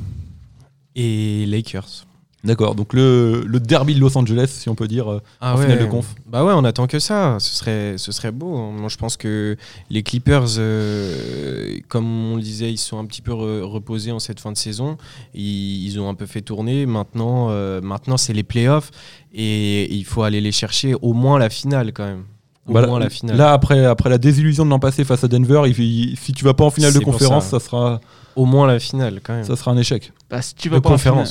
[0.95, 2.05] et Lakers.
[2.43, 5.57] D'accord, donc le, le derby de Los Angeles, si on peut dire, euh, Ah en
[5.57, 6.13] finale de conf.
[6.27, 7.37] Bah ouais, on attend que ça.
[7.39, 8.71] Ce serait, ce serait beau.
[8.71, 9.57] Moi, je pense que
[9.89, 14.19] les Clippers, euh, comme on le disait, ils sont un petit peu re- reposés en
[14.19, 14.97] cette fin de saison.
[15.33, 16.85] Ils, ils ont un peu fait tourner.
[16.85, 18.91] Maintenant, euh, maintenant c'est les playoffs
[19.33, 22.23] et il faut aller les chercher au moins la finale quand même.
[22.67, 23.37] Au Bah, moins la finale.
[23.37, 26.43] Là, après, après la désillusion de l'an passé face à Denver, il- il- si tu
[26.43, 27.59] vas pas en finale de conférence, ça.
[27.59, 27.65] ça.
[27.65, 28.01] sera,
[28.35, 29.43] au moins la finale quand même.
[29.45, 30.11] ça sera un échec.
[30.29, 31.27] Bah, si tu de vas pas en finale-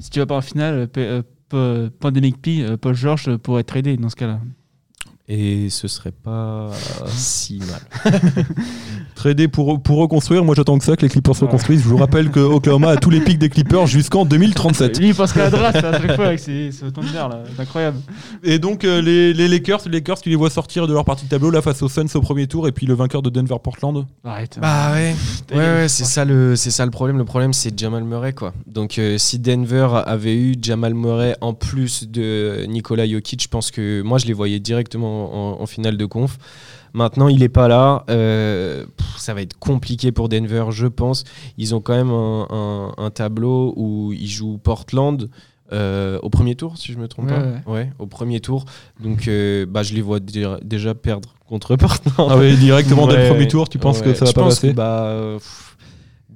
[0.00, 1.22] si tu vas pas en finale, euh, P-
[1.54, 4.40] euh, Pandemic P, euh, Paul George euh, pourrait être tradé dans ce cas-là.
[5.30, 6.70] Et ce serait pas
[7.06, 8.14] si mal.
[9.14, 11.82] Trader pour, pour reconstruire, moi j'attends que ça, que les Clippers se reconstruisent.
[11.82, 14.98] Je vous rappelle que Oklahoma a tous les pics des Clippers jusqu'en 2037.
[14.98, 17.42] Lui, il pense qu'à la draft à chaque fois avec ses, ce Thunder là.
[17.54, 17.98] C'est incroyable.
[18.42, 21.26] Et donc euh, les, les Lakers, les Lakers, tu les vois sortir de leur partie
[21.26, 24.06] de tableau là face aux Suns au premier tour et puis le vainqueur de Denver-Portland.
[24.24, 24.58] Arrête.
[24.62, 25.14] Bah ouais,
[25.52, 27.18] ouais, ouais, c'est ça le, c'est ça le problème.
[27.18, 28.52] Le problème, c'est Jamal Murray, quoi.
[28.66, 33.70] Donc, euh, si Denver avait eu Jamal Murray en plus de Nikola Jokic, je pense
[33.70, 36.38] que moi, je les voyais directement en, en finale de conf.
[36.94, 38.04] Maintenant, il est pas là.
[38.10, 41.24] Euh, pff, ça va être compliqué pour Denver, je pense.
[41.58, 45.28] Ils ont quand même un, un- un tableau où ils jouent Portland.
[45.70, 47.70] euh, au premier tour, si je me trompe Ouais, pas.
[47.70, 48.64] Ouais, au premier tour.
[49.02, 52.28] Donc, euh, bah, je les vois dé- déjà perdre contre Portland.
[52.30, 54.54] Ah ouais, directement dès le premier tour, tu penses que ça va Je pas pense
[54.54, 55.67] passer que, bah, pff,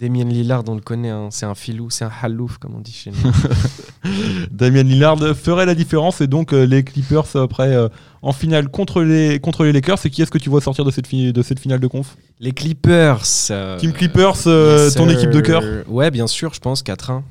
[0.03, 2.93] Damien Lillard, on le connaît, hein, c'est un filou, c'est un halouf, comme on dit
[2.93, 3.33] chez nous.
[4.51, 7.88] Damien Lillard ferait la différence et donc euh, les Clippers après euh,
[8.21, 9.99] en finale contre les, contre les Lakers.
[10.05, 12.17] Et qui est-ce que tu vois sortir de cette, fi- de cette finale de conf?
[12.41, 13.23] Les Clippers.
[13.53, 17.23] euh, Team Clippers, yes, ton équipe de cœur Ouais, bien sûr, je pense 4-1.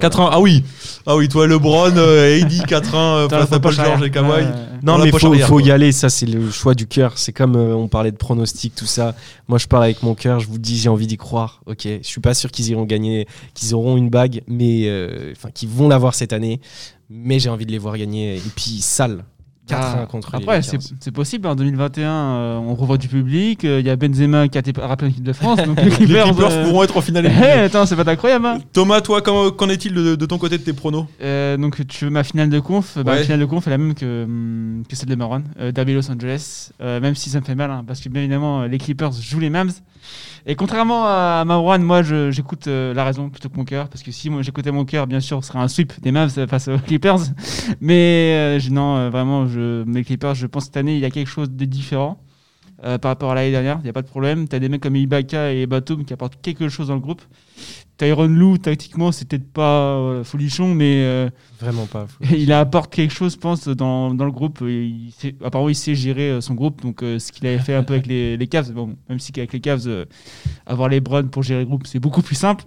[0.00, 0.62] 4-1, ah oui
[1.06, 3.72] Ah oui, toi LeBron, euh, AD 4-1 euh, Dans la face à Paul.
[3.72, 4.46] George et Kawhi.
[4.82, 7.16] Non, mais faut, faut y aller, ça c'est le choix du cœur.
[7.16, 9.14] C'est comme euh, on parlait de pronostics, tout ça.
[9.48, 11.62] Moi je parle avec mon cœur, je vous dis, j'ai envie d'y croire.
[11.66, 15.50] Ok, je suis pas sûr qu'ils iront gagner, qu'ils auront une bague, mais euh, enfin
[15.50, 16.60] qu'ils vont l'avoir cette année.
[17.08, 18.36] Mais j'ai envie de les voir gagner.
[18.36, 19.24] Et puis sale,
[19.68, 21.48] 4-1 Ah, contre Après, c'est possible.
[21.48, 23.64] En 2021, euh, on revoit du public.
[23.64, 25.60] euh, Il y a Benzema qui a été rappelé en équipe de France.
[25.62, 27.26] Donc les Clippers, euh, pourront être en finale.
[27.42, 28.46] eh, attends, c'est pas incroyable.
[28.46, 31.06] Hein Thomas, toi, comment- qu'en est-il de, de ton côté de tes pronos?
[31.22, 32.98] Euh, donc tu veux ma finale de conf?
[32.98, 33.16] Bah.
[33.16, 35.16] La finale de conf est la même que, hum, que celle de
[35.60, 38.22] euh, Derby Los Angeles, Euh, même si ça me fait mal, hein, parce que bien
[38.22, 39.72] évidemment euh, les Clippers jouent les Mavs.
[40.48, 44.12] Et contrairement à Marwan, moi j'écoute euh, la raison plutôt que mon cœur, parce que
[44.12, 46.78] si moi j'écoutais mon cœur, bien sûr ce serait un sweep des Mavs face aux
[46.78, 47.18] Clippers.
[47.80, 51.04] Mais euh, non, euh, vraiment, je, mes Clippers, je pense que cette année il y
[51.04, 52.18] a quelque chose de différent.
[52.84, 53.78] euh, par rapport à l'année dernière.
[53.80, 54.48] Il n'y a pas de problème.
[54.48, 57.22] Tu as des mecs comme Ibaka et Batum qui apportent quelque chose dans le groupe.
[57.98, 61.30] Tyron Lou, tactiquement, c'est peut-être pas euh, folichon, mais euh,
[61.60, 62.06] Vraiment pas.
[62.30, 64.58] il apporte quelque chose, je pense, dans, dans le groupe.
[64.62, 66.82] Il sait, apparemment, il sait gérer euh, son groupe.
[66.82, 69.32] Donc, euh, ce qu'il avait fait un peu avec les, les Cavs, bon, même si
[69.36, 70.04] avec les Cavs, euh,
[70.66, 72.64] avoir les Browns pour gérer le groupe, c'est beaucoup plus simple.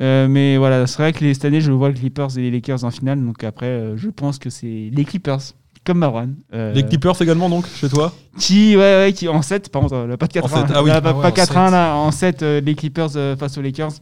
[0.00, 2.50] Euh, mais voilà, c'est vrai que les- cette année, je vois les Clippers et les
[2.50, 3.24] Lakers en finale.
[3.24, 5.40] Donc, après, euh, je pense que c'est les Clippers,
[5.84, 6.34] comme Marwan.
[6.52, 8.12] Euh, Les Clippers également, donc, chez toi?
[8.38, 10.42] Qui, ouais, ouais, qui en 7, par contre, euh, pas de 4-1.
[10.44, 10.90] En sept, ah oui.
[10.90, 13.56] Là, pas Ah ouais, pas en 4-1, là, en 7, euh, les Clippers euh, face
[13.56, 13.92] aux Lakers.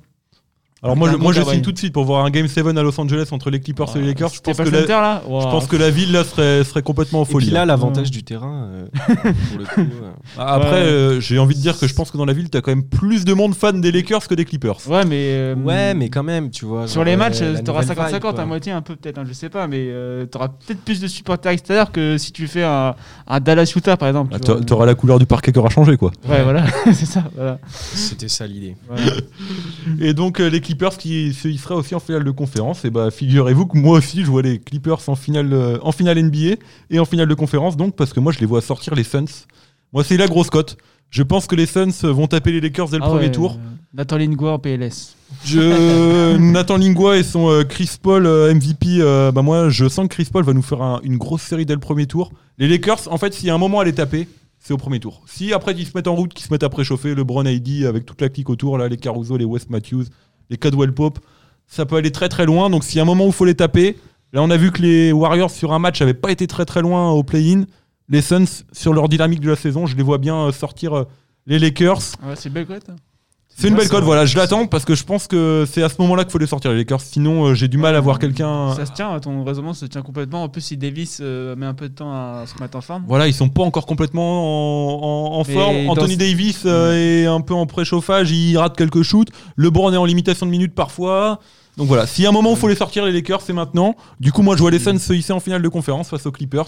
[0.85, 2.83] Alors moi, je, moi je signe tout de suite pour voir un Game 7 à
[2.83, 4.29] Los Angeles entre les Clippers et les Lakers.
[4.35, 7.25] Je pense, que la, là je pense que la ville là serait, serait complètement en
[7.25, 7.47] Et folie.
[7.47, 7.66] puis là, hein.
[7.66, 8.87] l'avantage du terrain, euh,
[9.51, 9.81] pour le coup.
[9.81, 10.77] euh, Après, Ouais.
[10.87, 12.85] euh, j'ai envie de dire que je pense que dans la ville, t'as quand même
[12.85, 14.77] plus de monde fan des Lakers que des Clippers.
[14.88, 15.29] Ouais, mais.
[15.33, 16.87] euh, Ouais, mais quand même, tu vois.
[16.87, 18.40] Sur les matchs, t'auras nouvelle 50-50 vibe, quoi.
[18.40, 21.07] à moitié, un peu peut-être, hein, je sais pas, mais euh, t'auras peut-être plus de
[21.07, 22.94] supporters extérieurs que si tu fais un,
[23.27, 24.35] un Dallas Utah par exemple.
[24.37, 26.11] Ah, T'auras la couleur du parquet qui aura changé, quoi.
[26.29, 27.25] Ouais, voilà, c'est ça.
[27.35, 27.59] Voilà.
[27.70, 28.77] C'était ça l'idée.
[30.01, 32.84] Et donc les Clippers qui se hisseraient aussi en finale de conférence.
[32.84, 36.18] Et bah figurez-vous que moi aussi je vois les Clippers en finale, euh, en finale
[36.22, 36.56] NBA
[36.90, 37.76] et en finale de conférence.
[37.76, 39.46] Donc parce que moi je les vois sortir les Suns.
[39.92, 40.76] Moi c'est la grosse cote.
[41.10, 43.52] Je pense que les Suns vont taper les Lakers dès le Ah premier ouais, tour.
[43.52, 45.14] euh, Nathan Lingua en PLS.
[45.44, 46.37] Je...
[46.38, 50.14] Nathan Lingua et son euh, Chris Paul euh, MVP, euh, bah moi je sens que
[50.14, 52.32] Chris Paul va nous faire un- une grosse série dès le premier tour.
[52.58, 54.98] Les Lakers, en fait, s'il y a un moment à les taper, c'est au premier
[54.98, 55.22] tour.
[55.26, 58.06] Si après ils se mettent en route, qu'ils se mettent à préchauffer, LeBron AD avec
[58.06, 60.04] toute la clique autour, là, les Caruso, les West Matthews,
[60.50, 61.18] les Cadwell Pope,
[61.66, 62.70] ça peut aller très très loin.
[62.70, 63.96] Donc s'il y a un moment où il faut les taper,
[64.33, 66.83] là on a vu que les Warriors sur un match n'avaient pas été très très
[66.83, 67.64] loin au play-in.
[68.09, 71.04] Les Suns, sur leur dynamique de la saison, je les vois bien euh, sortir euh,
[71.46, 72.00] les Lakers.
[72.22, 72.66] Ouais, c'est belle.
[73.55, 73.61] Hein.
[73.61, 75.95] C'est une belle cote, voilà, je l'attends parce que je pense que c'est à ce
[76.01, 77.01] moment-là qu'il faut les sortir les Lakers.
[77.01, 78.75] Sinon, euh, j'ai du mal à voir quelqu'un.
[78.75, 80.43] Ça se tient, ton raisonnement se tient complètement.
[80.43, 83.05] En plus, si Davis euh, met un peu de temps à se mettre en forme.
[83.07, 84.43] Voilà, ils sont pas encore complètement
[84.99, 85.88] en, en- en Mais forme.
[85.88, 89.29] Anthony Davis euh, est un peu en préchauffage, il rate quelques shoots.
[89.57, 91.38] LeBron est en limitation de minutes parfois.
[91.77, 93.97] Donc voilà, y a un moment où il faut les sortir, les Lakers, c'est maintenant.
[94.21, 96.31] Du coup, moi, je vois les Suns se hisser en finale de conférence face aux
[96.33, 96.67] Clippers.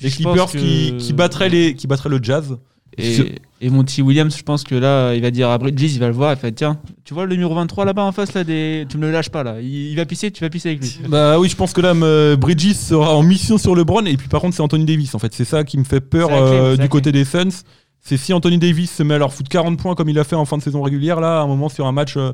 [0.00, 2.56] Les Clippers qui, qui, battraient les, qui battraient le Jazz.
[2.96, 6.06] Et, et Monty Williams, je pense que là, il va dire à Bridges, il va
[6.06, 8.44] le voir, il va dire tiens, tu vois le numéro 23 là-bas en face, là,
[8.44, 8.86] des...
[8.88, 9.56] tu me le lâches pas là.
[9.60, 11.00] Il, il va pisser, tu vas pisser avec lui.
[11.08, 14.04] Bah oui, je pense que là, euh, Bridges sera en mission sur LeBron.
[14.04, 15.14] Et puis par contre, c'est Anthony Davis.
[15.14, 17.64] En fait, c'est ça qui me fait peur clé, euh, du côté des Suns.
[18.00, 20.36] C'est si Anthony Davis se met à leur foutre 40 points comme il a fait
[20.36, 22.32] en fin de saison régulière, là, à un moment sur un match euh,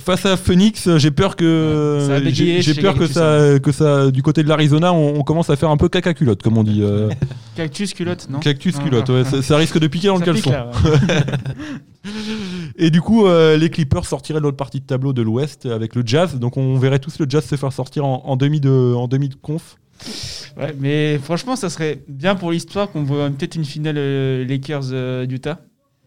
[0.00, 4.10] face à Phoenix, euh, j'ai peur que ça bégayer j'ai peur que ça, que ça,
[4.10, 6.64] du côté de l'Arizona, on, on commence à faire un peu caca culotte, comme on
[6.64, 6.80] dit.
[6.82, 7.08] euh,
[7.56, 10.50] Cactus, culotte, non cactus culotte, ouais, ça, ça risque de piquer dans le Ça caleçon.
[10.50, 11.20] là, ouais.
[12.76, 15.94] Et du coup, euh, les Clippers sortiraient de l'autre partie de tableau de l'Ouest avec
[15.94, 16.38] le Jazz.
[16.38, 19.28] Donc on verrait tous le Jazz se faire sortir en, en demi de en demi
[19.28, 19.76] de conf.
[20.56, 24.84] Ouais, mais franchement, ça serait bien pour l'histoire qu'on voit peut-être une finale euh, Lakers
[24.92, 25.60] euh, d'Utah.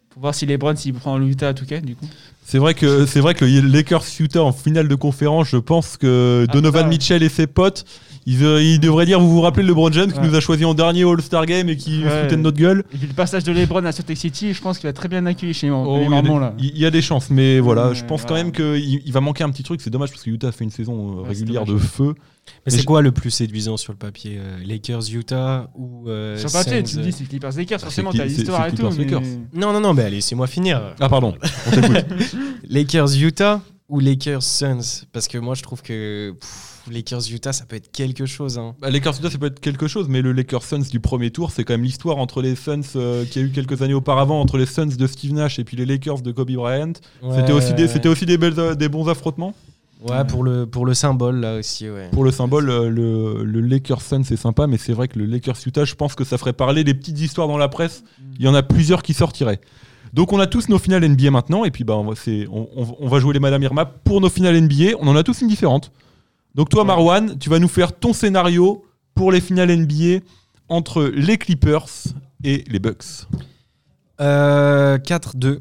[0.09, 2.07] Pour voir si les Browns s'ils prennent l'Utah à tout cas, du coup.
[2.45, 6.45] C'est vrai que c'est vrai que Lakers Utah en finale de conférence, je pense que
[6.47, 6.87] Ah, Donovan.
[6.87, 7.85] Mitchell et ses potes,
[8.25, 10.27] ils, euh, ils devraient dire vous vous rappelez LeBron James qui Ouais.
[10.27, 12.23] nous a choisi en dernier All-Star Game et qui Ouais.
[12.23, 12.83] foutait de notre gueule.
[12.93, 15.07] Et puis le passage de LeBron à Salt Lake City, je pense qu'il va très
[15.09, 16.53] bien accueillir chez Oh, les il y a Mormons là.
[16.59, 19.19] Il y, a des chances, mais voilà, Ouais, je pense quand même qu'il il va
[19.21, 19.81] manquer un petit truc.
[19.81, 22.13] C'est dommage parce que Utah a fait une saison euh, régulière de feu.
[22.15, 26.09] Mais Mais c'est je- quoi le plus séduisant sur le papier euh, Lakers, Utah ou
[26.09, 28.71] euh, Sur papier, Suns, tu te euh dis c'est Clippers Lakers, forcément, t'as l'histoire et
[28.73, 28.89] tout.
[28.97, 29.21] Mais- Lakers.
[29.53, 30.81] Non, non, non, mais allez, laissez-moi finir.
[30.99, 31.35] Ah pardon,
[31.67, 32.05] on t'écoute.
[32.69, 33.61] Lakers, Utah
[33.93, 37.91] ou Lakers, Suns Parce que moi, je trouve que pff, Lakers, Utah, ça peut être
[37.91, 38.57] quelque chose.
[38.57, 38.73] Hein.
[38.81, 41.51] Bah, Lakers Utah, ça peut être quelque chose, mais le Lakers Suns du premier tour,
[41.51, 44.41] c'est quand même l'histoire entre les Suns euh, qu'il y a eu quelques années auparavant,
[44.41, 46.93] entre les Suns de Steve Nash et puis les Lakers de Kobe Bryant.
[47.35, 49.53] c'était aussi, des, c'était aussi des, belles, des bons affrontements.
[50.09, 52.09] Ouais, pour le, pour le symbole, là aussi, ouais.
[52.11, 55.25] Pour le symbole, euh, le, le Lakers Suns, c'est sympa, mais c'est vrai que le
[55.25, 58.03] Lakers Utah, je pense que ça ferait parler des petites histoires dans la presse.
[58.39, 59.61] Il y en a plusieurs qui sortiraient.
[60.13, 62.69] Donc on a tous nos finales NBA maintenant, et puis bah, on, va, c'est- on,
[62.75, 64.95] on- on va jouer les Madame Irma pour nos finales NBA.
[64.99, 65.91] On en a tous une différente.
[66.55, 66.87] Donc toi, Ouais.
[66.87, 70.23] Marwan, tu vas nous faire ton scénario pour les finales NBA
[70.69, 71.87] entre les Clippers
[72.43, 73.25] et les Bucks.
[74.21, 75.59] Euh, 4-2.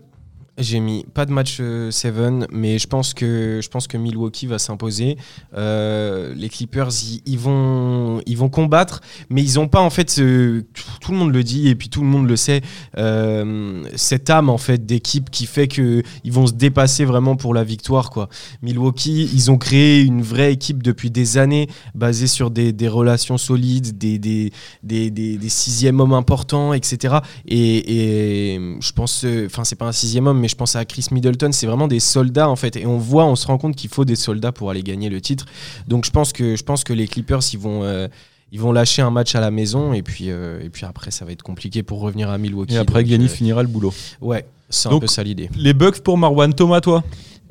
[0.59, 2.15] J'ai mis pas de match 7,
[2.53, 5.17] mais je pense que je pense que Milwaukee va s'imposer.
[5.55, 6.91] Euh, les Clippers,
[7.25, 11.43] ils, vont ils vont combattre, mais ils ont pas en fait tout le monde le
[11.43, 12.61] dit et puis tout le monde le sait
[12.99, 17.55] euh, cette âme en fait d'équipe qui fait que ils vont se dépasser vraiment pour
[17.55, 18.29] la victoire quoi.
[18.61, 23.97] Milwaukee, ils ont créé une vraie équipe depuis des années basée sur des, relations solides,
[23.97, 24.51] des des,
[24.83, 27.17] des, sixièmes hommes importants, etc.
[27.47, 30.85] Et, et je pense, euh, enfin, c'est pas un sixième homme, mais je pense à
[30.85, 31.53] Chris Middleton.
[31.53, 32.77] C'est vraiment des soldats en fait.
[32.77, 35.21] Et on voit, on se rend compte qu'il faut des soldats pour aller gagner le
[35.21, 35.47] titre.
[35.89, 38.09] Donc je pense que, je pense que les Clippers, ils vont, euh,
[38.51, 41.25] ils vont lâcher un match à la maison et puis, euh, et puis après, ça
[41.25, 42.75] va être compliqué pour revenir à Milwaukee.
[42.75, 43.95] Et après, Giannis euh, finira le boulot.
[44.21, 45.49] Ouais, c'est un peu ça l'idée.
[45.57, 46.53] Les Bucks pour Marwan.
[46.53, 47.03] Thomas, toi?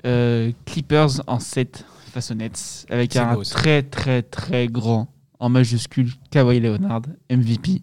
[0.06, 5.08] Euh, Clippers en 7 face aux Nets avec un beau, très très très grand
[5.39, 7.82] en majuscule Kawhi Leonard MVP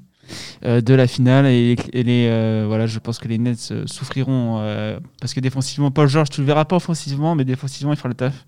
[0.64, 4.58] de la finale et, et les euh, voilà je pense que les Nets euh, souffriront
[4.60, 8.08] euh, parce que défensivement Paul George tu le verras pas offensivement mais défensivement il fera
[8.08, 8.44] le taf.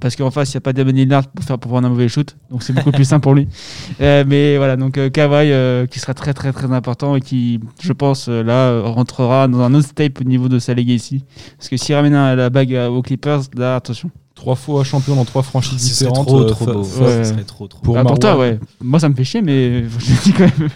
[0.00, 2.08] Parce qu'en face il n'y a pas Damon Lillard pour faire pour prendre un mauvais
[2.08, 3.48] shoot donc c'est beaucoup plus simple pour lui.
[4.00, 7.60] Euh, mais voilà donc euh, Kawhi euh, qui sera très très très important et qui
[7.80, 11.24] je pense euh, là euh, rentrera dans un autre step au niveau de sa legacy
[11.56, 14.10] parce que s'il ramène la bague aux Clippers, là, attention.
[14.36, 16.26] Trois fois champion dans trois franchises Ce différentes.
[16.28, 16.84] trop, euh, trop ça- beau.
[16.84, 17.24] ça- Ouais.
[17.24, 18.60] Ce serait trop, trop Pour Ah, pour toi, ouais.
[18.80, 20.68] Moi, ça me fait chier, mais je le dis quand même.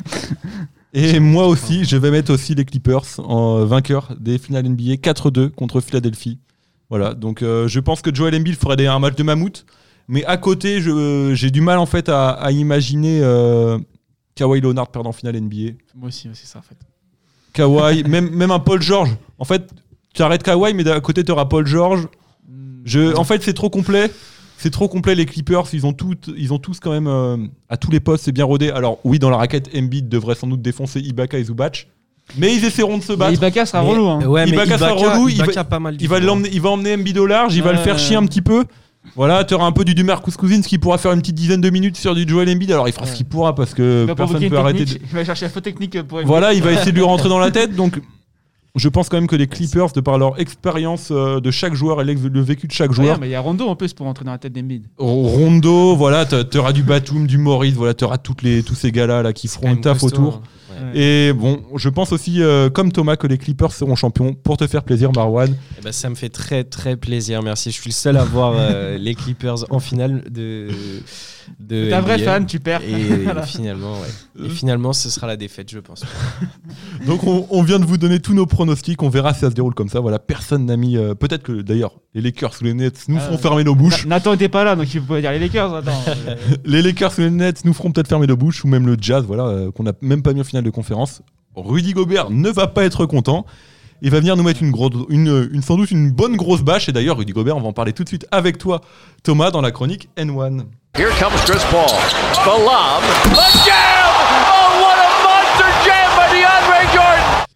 [0.93, 5.51] Et moi aussi, je vais mettre aussi les Clippers en vainqueur des finales NBA 4-2
[5.51, 6.39] contre Philadelphie.
[6.89, 9.65] Voilà, donc euh, je pense que Joel Embiid ferait un match de mammouth,
[10.09, 10.81] mais à côté,
[11.37, 13.79] j'ai du mal en fait à, à imaginer euh,
[14.35, 15.75] Kawhi Leonard perdre en finale NBA.
[15.95, 16.77] Moi aussi, c'est ça, en fait.
[17.53, 19.17] Kawhi, même, même un Paul George.
[19.39, 19.71] En fait,
[20.15, 22.09] tu arrêtes Kawhi, mais à côté, tu auras Paul George.
[22.85, 24.11] Je, en fait, c'est trop complet.
[24.59, 25.65] C'est trop complet, les Clippers.
[25.73, 27.37] Ils ont, tout, ils ont tous quand même, euh,
[27.71, 28.71] à tous les postes, c'est bien rodé.
[28.71, 31.89] Alors, oui, dans la raquette, Embiid devrait sans doute défoncer Ibaka et Zubac.
[32.37, 33.33] Mais ils essaieront de se Mais battre.
[33.35, 34.07] Ibaka sera relou.
[34.09, 34.25] Hein.
[34.27, 36.69] Ouais, Ibaka sera relou, il Ibaka va- a pas mal Il va, l'emmener, il va
[36.71, 38.65] emmener Embiid au large, il va le faire chier un petit peu.
[39.17, 41.71] Voilà, tu auras un peu du Dumarcus Cousins qui pourra faire une petite dizaine de
[41.71, 42.71] minutes sur du Joel Embiid.
[42.71, 43.11] Alors, il fera Ouais.
[43.11, 45.47] ce qu'il pourra parce que Il va personne ne peut arrêter de, Il va chercher
[45.47, 47.75] la faute technique pour voilà, il va essayer de lui rentrer dans la tête.
[47.75, 47.99] Donc,
[48.77, 52.01] je pense quand même que les Clippers, de par leur expérience euh, de chaque joueur
[52.01, 54.07] et le vécu de chaque Ouais, joueur, mais il y a Rondo en plus pour
[54.07, 54.85] entrer dans la tête d'Embiid.
[54.99, 58.93] Rondo, voilà, tu auras du Batum, du Maurice, voilà, tu auras toutes les, tous ces
[58.93, 60.35] gars-là là, qui feront le taf costaud, autour.
[60.37, 60.43] hein.
[60.95, 60.99] Ouais.
[61.29, 64.33] Et bon, je pense aussi, euh, comme Thomas, que les Clippers seront champions.
[64.35, 65.55] Pour te faire plaisir, Marwan.
[65.79, 67.71] Eh ben, ça me fait très très plaisir, merci.
[67.71, 70.69] Je suis le seul à voir euh, les Clippers en finale de.
[71.59, 72.25] De T'es un vrai NBA.
[72.25, 72.83] fan, tu perds.
[72.83, 73.43] Et, Voilà.
[73.43, 74.09] finalement, ouais.
[74.47, 76.05] Et finalement, ce sera la défaite, je pense.
[77.07, 79.03] Donc, on, on vient de vous donner tous nos pronostics.
[79.03, 80.01] On verra si ça se déroule comme ça.
[80.01, 80.97] Voilà, personne n'a mis.
[80.97, 84.05] euh, Peut-être que d'ailleurs, les Lakers ou les Nets nous Ah, feront fermer nos bouches.
[84.07, 85.75] Na- Nathan était pas là, donc il pouvait dire les Lakers.
[85.75, 86.03] Attends.
[86.09, 86.35] euh,
[86.65, 89.25] Les Lakers ou les Nets nous feront peut-être fermer nos bouches, ou même le Jazz,
[89.27, 91.23] voilà, euh, qu'on n'a même pas mis en finale de conférence.
[91.57, 93.45] Rudy Gobert ne va pas être content.
[94.03, 96.89] Il va venir nous mettre une, grosse, une, sans doute une bonne grosse bâche.
[96.89, 98.81] Et d'ailleurs, Rudy Gobert, on va en parler tout de suite avec toi,
[99.23, 100.65] Thomas, dans la chronique N1.
[100.97, 101.89] Here comes Chris Paul.
[102.45, 103.03] The lob.
[103.35, 104.20] The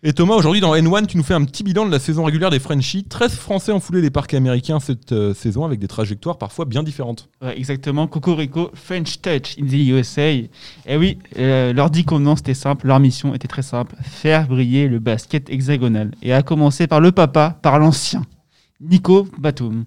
[0.06, 2.50] Et Thomas, aujourd'hui dans N1, tu nous fais un petit bilan de la saison régulière
[2.50, 3.04] des Frenchies.
[3.04, 6.82] 13 Français ont foulé les parcs américains cette euh, saison avec des trajectoires parfois bien
[6.82, 7.30] différentes.
[7.40, 8.06] Ouais, exactement.
[8.06, 10.30] Cocorico, French Touch in the USA.
[10.30, 10.50] Et
[10.90, 12.86] oui, euh, leur convenant, c'était simple.
[12.86, 16.10] Leur mission était très simple faire briller le basket hexagonal.
[16.20, 18.26] Et à commencer par le papa, par l'ancien,
[18.82, 19.86] Nico Batum,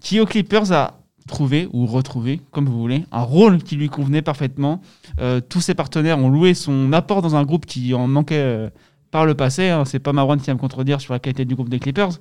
[0.00, 4.22] qui aux Clippers a trouvé ou retrouvé, comme vous voulez, un rôle qui lui convenait
[4.22, 4.80] parfaitement.
[5.20, 8.36] Euh, tous ses partenaires ont loué son apport dans un groupe qui en manquait.
[8.36, 8.70] euh,
[9.12, 9.84] par le passé, hein.
[9.84, 12.18] c'est pas Marwan qui va me contredire sur la qualité du groupe des Clippers.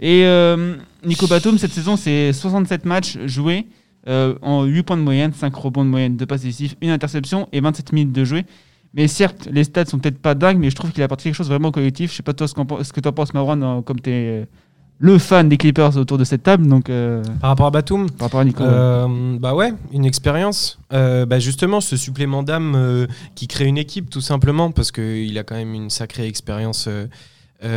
[0.00, 0.74] Et euh,
[1.04, 3.66] Nico Batum, cette saison, c'est 67 matchs joués,
[4.08, 7.46] euh, en 8 points de moyenne, 5 rebonds de moyenne, 2 passes décisives, une interception
[7.52, 8.46] et 27 minutes de jouer.
[8.94, 11.34] Mais certes, les stats sont peut-être pas dingues, mais je trouve qu'il a apporté quelque
[11.34, 12.10] chose vraiment collectif.
[12.10, 14.48] Je sais pas toi ce, que tu en penses, Marwan, euh, comme tu es
[15.02, 18.26] le fan des Clippers autour de cette table, donc euh, Par rapport à Batum, par
[18.26, 18.62] rapport à Nico.
[18.62, 20.78] Euh, bah ouais, une expérience.
[20.92, 25.42] Euh, bah justement, ce supplément d'âme qui crée une équipe, tout simplement, parce qu'il a
[25.42, 26.86] quand même une sacrée expérience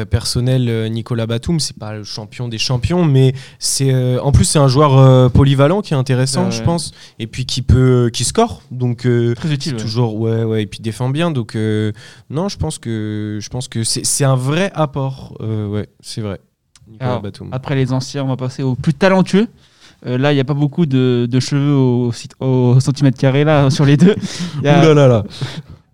[0.10, 0.92] personnelle.
[0.92, 5.32] Nicolas Batum, c'est pas le champion des champions, mais c'est en plus c'est un joueur
[5.32, 8.64] polyvalent qui est intéressant, Ouais, je pense, et puis qui peut, qui score.
[8.70, 9.76] Donc Très utile.
[9.76, 9.80] ouais.
[9.80, 11.56] toujours ouais ouais et puis défend bien donc
[12.30, 16.53] non je pense que je pense que c'est un vrai apport ouais c'est vrai Nicolas
[17.00, 19.48] Alors, Batum Après les anciens, on va passer aux plus talentueux.
[20.06, 23.86] Euh, là, il n'y a pas beaucoup de, de cheveux au, centimètre carré là, sur
[23.86, 24.16] les deux.
[24.60, 25.24] Ouh là là là.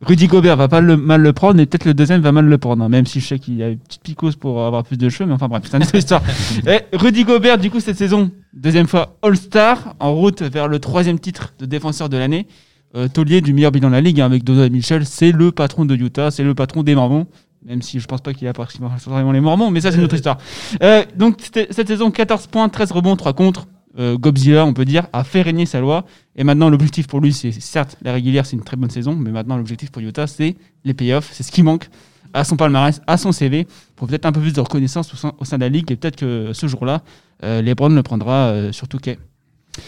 [0.02, 2.58] Rudy Gobert va pas le, mal le prendre, et peut-être le deuxième va mal le
[2.58, 4.98] prendre, hein, même si je sais qu'il y a une petite picose pour avoir plus
[4.98, 6.22] de cheveux, mais enfin bref, c'est une autre histoire.
[6.66, 11.20] Et Rudy Gobert, du coup, cette saison, deuxième fois All-Star, en route vers le troisième
[11.20, 12.48] titre de défenseur de l'année.
[12.96, 15.86] Euh, Taulier du meilleur bilan de la ligue hein, avec Donovan Mitchell, c'est le patron
[15.86, 17.28] de Utah, c'est le patron des Mormons,
[17.66, 20.16] même si je pense pas qu'il a particulièrement les Mormons, mais ça c'est une autre
[20.16, 20.38] histoire.
[20.82, 23.68] Euh, donc cette saison, 14 points, 13 rebonds, 3 contre.
[23.98, 26.06] Euh, Gobzilla, on peut dire, a fait régner sa loi.
[26.36, 29.32] Et maintenant, l'objectif pour lui, c'est certes la régulière, c'est une très bonne saison, mais
[29.32, 31.30] maintenant l'objectif pour Utah, c'est les playoffs.
[31.34, 31.90] C'est ce qui manque
[32.34, 35.34] à son palmarès, à son CV, pour peut-être un peu plus de reconnaissance au sein,
[35.40, 35.92] au sein de la ligue.
[35.92, 37.02] Et peut-être que ce jour-là,
[37.44, 39.18] euh, LeBron le prendra euh, sur Touquet.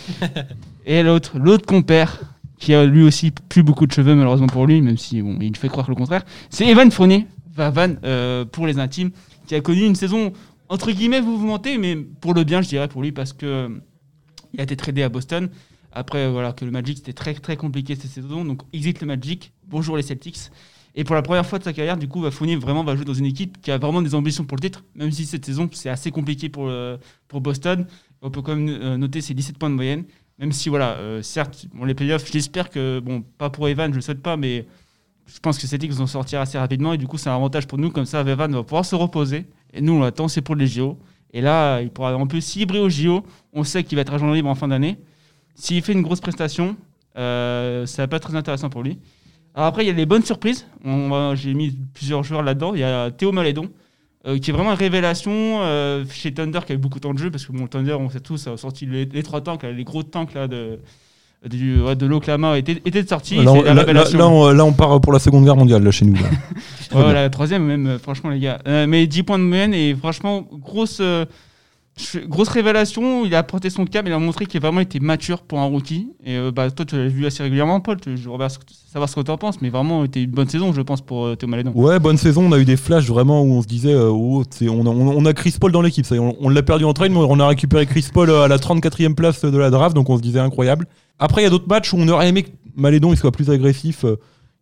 [0.85, 2.19] et l'autre, l'autre compère,
[2.57, 5.55] qui a lui aussi plus beaucoup de cheveux, malheureusement pour lui, même si bon, il
[5.57, 7.27] fait croire le contraire, c'est Evan Fournier,
[7.69, 9.11] Vavan, euh, pour les intimes,
[9.47, 10.33] qui a connu une saison
[10.69, 13.69] entre guillemets, mentez, mais pour le bien, je dirais pour lui, parce que euh,
[14.53, 15.49] il a été tradé à Boston.
[15.91, 18.45] Après, voilà, que le Magic c'était très très compliqué cette saison.
[18.45, 19.51] Donc, exit le Magic.
[19.67, 20.49] Bonjour les Celtics.
[20.95, 23.13] Et pour la première fois de sa carrière, du coup, Fournier vraiment va jouer dans
[23.13, 25.89] une équipe qui a vraiment des ambitions pour le titre, même si cette saison c'est
[25.89, 26.97] assez compliqué pour, euh,
[27.27, 27.85] pour Boston.
[28.21, 30.05] On peut quand même euh, noter ses 17 points de moyenne,
[30.37, 33.97] même si, voilà, euh, certes, bon, les playoffs, j'espère que, bon, pas pour Evan, je
[33.97, 34.65] le souhaite pas, mais
[35.33, 37.77] je pense que Celtics vont sortir assez rapidement et du coup, c'est un avantage pour
[37.77, 39.47] nous, comme ça, Evan va pouvoir se reposer.
[39.73, 40.97] Et nous, on l'attend, c'est pour les JO.
[41.33, 44.13] Et là, il pourra en plus, s'il brille au JO, on sait qu'il va être
[44.13, 44.99] agent libre en fin d'année.
[45.55, 46.75] S'il fait une grosse prestation,
[47.15, 48.99] ça va pas être très intéressant pour lui.
[49.53, 50.67] Après, il y a des bonnes surprises.
[51.35, 52.73] J'ai mis plusieurs joueurs là-dedans.
[52.73, 53.69] Il y a Théo Malédon,
[54.27, 57.13] euh, qui est vraiment une révélation euh, chez Thunder, qui a eu beaucoup de temps
[57.13, 60.03] de jeu, parce que Thunder, on sait tous, a sorti les, trois tanks, les gros
[60.03, 60.79] tanks là, de,
[61.49, 63.35] du, ouais, de l'Oklahoma étaient, étaient sortis.
[63.37, 66.15] Là, on, là, on, part pour la Seconde Guerre mondiale, là, chez nous.
[66.93, 68.59] ouais, la troisième même, euh, franchement, les gars.
[68.87, 71.01] mais 10 points de moyenne, et franchement, grosse
[72.27, 75.41] grosse révélation, il a apporté son cap, il a montré qu'il a vraiment été mature
[75.41, 76.09] pour un rookie.
[76.23, 77.97] Et euh, bah, toi, tu l'as vu assez régulièrement, Paul.
[78.05, 78.47] Je voudrais
[78.91, 81.25] savoir ce que tu en penses, mais vraiment, c'était une bonne saison, je pense, pour
[81.25, 81.71] euh, Théo Malédon.
[81.75, 82.43] Ouais, bonne saison.
[82.45, 85.55] On a eu des flashs vraiment où on se disait, euh, oh, on, a, Chris
[85.59, 86.05] Paul dans l'équipe.
[86.11, 89.13] On, on l'a perdu en train, mais on a récupéré Chris Paul à la 34e
[89.13, 90.87] place de la draft, donc on se disait incroyable.
[91.19, 93.49] Après, il y a d'autres matchs où on aurait aimé que Malédon il soit plus
[93.49, 94.05] agressif.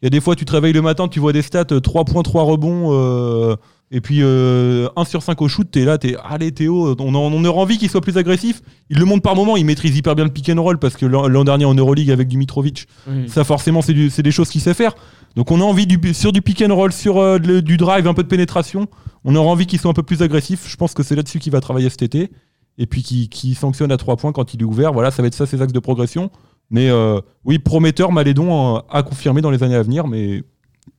[0.02, 2.06] Il y a des fois, tu te réveilles le matin, tu vois des stats, 3
[2.06, 3.58] points, 3 rebonds.
[3.92, 7.46] Et puis 1 euh, sur 5 au shoot, t'es là, t'es allez Théo, on, on
[7.46, 8.62] aurait envie qu'il soit plus agressif.
[8.90, 11.08] Il le montre par moment, il maîtrise hyper bien le pick and roll parce que
[11.08, 12.88] l'an dernier en Euroleague avec Dimitrovic,
[13.28, 14.94] ça forcément c'est des choses qu'il sait faire.
[15.36, 18.14] Donc on a envie du, sur du pick and roll, sur euh, du drive, un
[18.14, 18.88] peu de pénétration,
[19.24, 20.68] on aurait envie qu'il soit un peu plus agressif.
[20.68, 22.30] Je pense que c'est là-dessus qu'il va travailler cet été.
[22.78, 24.94] Et puis qui, sanctionne à 3 points quand il est ouvert.
[24.94, 26.32] Voilà, ça va être ça ses axes de progression.
[26.70, 30.44] Mais euh, oui, prometteur, Malédon a confirmé dans les années à venir, mais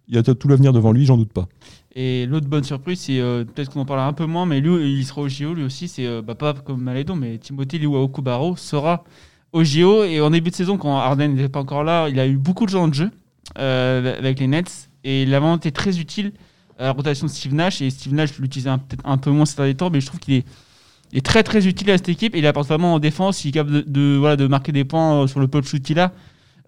[0.09, 1.49] il y a tout l'avenir devant lui, j'en doute pas.
[1.95, 4.99] Et l'autre bonne surprise, c'est euh, peut-être qu'on en parlera un peu moins, mais lui,
[4.99, 5.89] il sera au JO lui aussi.
[5.89, 9.05] C'est euh, bah, pas comme Malédon, mais Timothée Liwa-Okubaro sera
[9.53, 10.05] au JO.
[10.05, 12.65] Et en début de saison, quand Arden n'était pas encore là, il a eu beaucoup
[12.65, 13.11] de gens de jeu
[13.59, 14.89] euh, avec les Nets.
[15.03, 16.33] Et il a vraiment été très utile
[16.79, 17.83] à la rotation de Steve Nash.
[17.83, 20.35] Et Steve Nash l'utilisait peut-être un peu moins ces derniers temps, mais je trouve qu'il
[20.35, 22.37] est, très très utile à cette équipe.
[22.37, 23.45] Et il apporte vraiment en défense.
[23.45, 26.13] Il est capable de, de marquer des points sur le pot shoot qu'il a.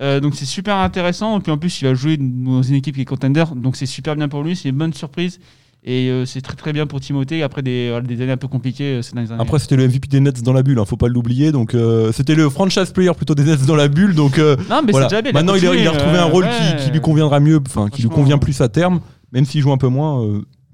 [0.02, 1.38] Euh, donc c'est super intéressant.
[1.38, 3.44] Et puis en plus, il va jouer dans une équipe qui est contender.
[3.54, 4.56] Donc c'est super bien pour lui.
[4.56, 5.38] C'est une bonne surprise.
[5.84, 8.98] Et euh, c'est très très bien pour Timothée après des, des années un peu compliquées
[8.98, 9.42] euh, ces dernières années.
[9.42, 11.50] Après, c'était le MVP des Nets dans la bulle, hein, faut pas l'oublier.
[11.50, 11.76] Donc
[12.12, 14.14] c'était le franchise player plutôt des Nets dans la bulle.
[14.14, 16.90] Donc non, mais déjà bien, maintenant il a, il a, retrouvé un rôle qui, qui,
[16.90, 19.00] lui conviendra mieux, enfin qui lui convient plus à terme,
[19.32, 20.24] même s'il joue un peu moins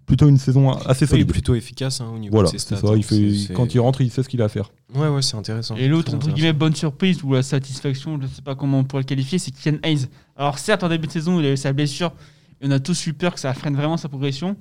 [0.08, 1.30] plutôt une saison assez solide.
[1.30, 2.78] plutôt efficace hein, au niveau voilà, de ses stats.
[2.78, 4.72] Ça, il fait, quand il rentre, il sait ce qu'il a à faire.
[4.94, 5.76] Ouais, ouais, c'est intéressant.
[5.76, 8.84] Et l'autre, entre guillemets, bonne surprise ou la satisfaction, je ne sais pas comment on
[8.84, 10.06] pourrait le qualifier, c'est Ken Hayes.
[10.36, 12.12] Alors, certes, en début de saison, il a eu sa blessure,
[12.60, 14.56] et on a tous eu peur que ça freine vraiment sa progression.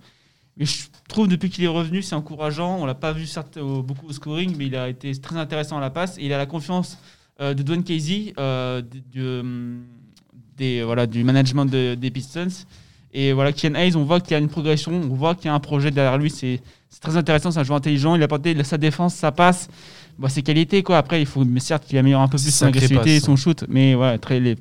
[0.57, 2.79] Mais je trouve depuis qu'il est revenu, c'est encourageant.
[2.79, 5.81] On l'a pas vu certes, beaucoup au scoring, mais il a été très intéressant à
[5.81, 6.17] la passe.
[6.17, 6.97] Et il a la confiance
[7.39, 9.77] euh, de Dwayne Casey, euh, du, euh,
[10.57, 12.47] des, voilà, du management des Pistons.
[13.13, 15.49] Et voilà, Ken Hayes, on voit qu'il y a une progression, on voit qu'il y
[15.49, 16.29] a un projet derrière lui.
[16.29, 16.61] C'est
[17.01, 18.15] très intéressant, c'est un joueur intelligent.
[18.15, 19.69] Il a apporté sa défense, sa passe,
[20.19, 20.83] bah, ses qualités.
[20.83, 20.97] Quoi.
[20.97, 23.63] Après, il faut, mais certes, qu'il améliore un peu plus son agressivité et son shoot.
[23.69, 24.55] Mais ouais, très, les,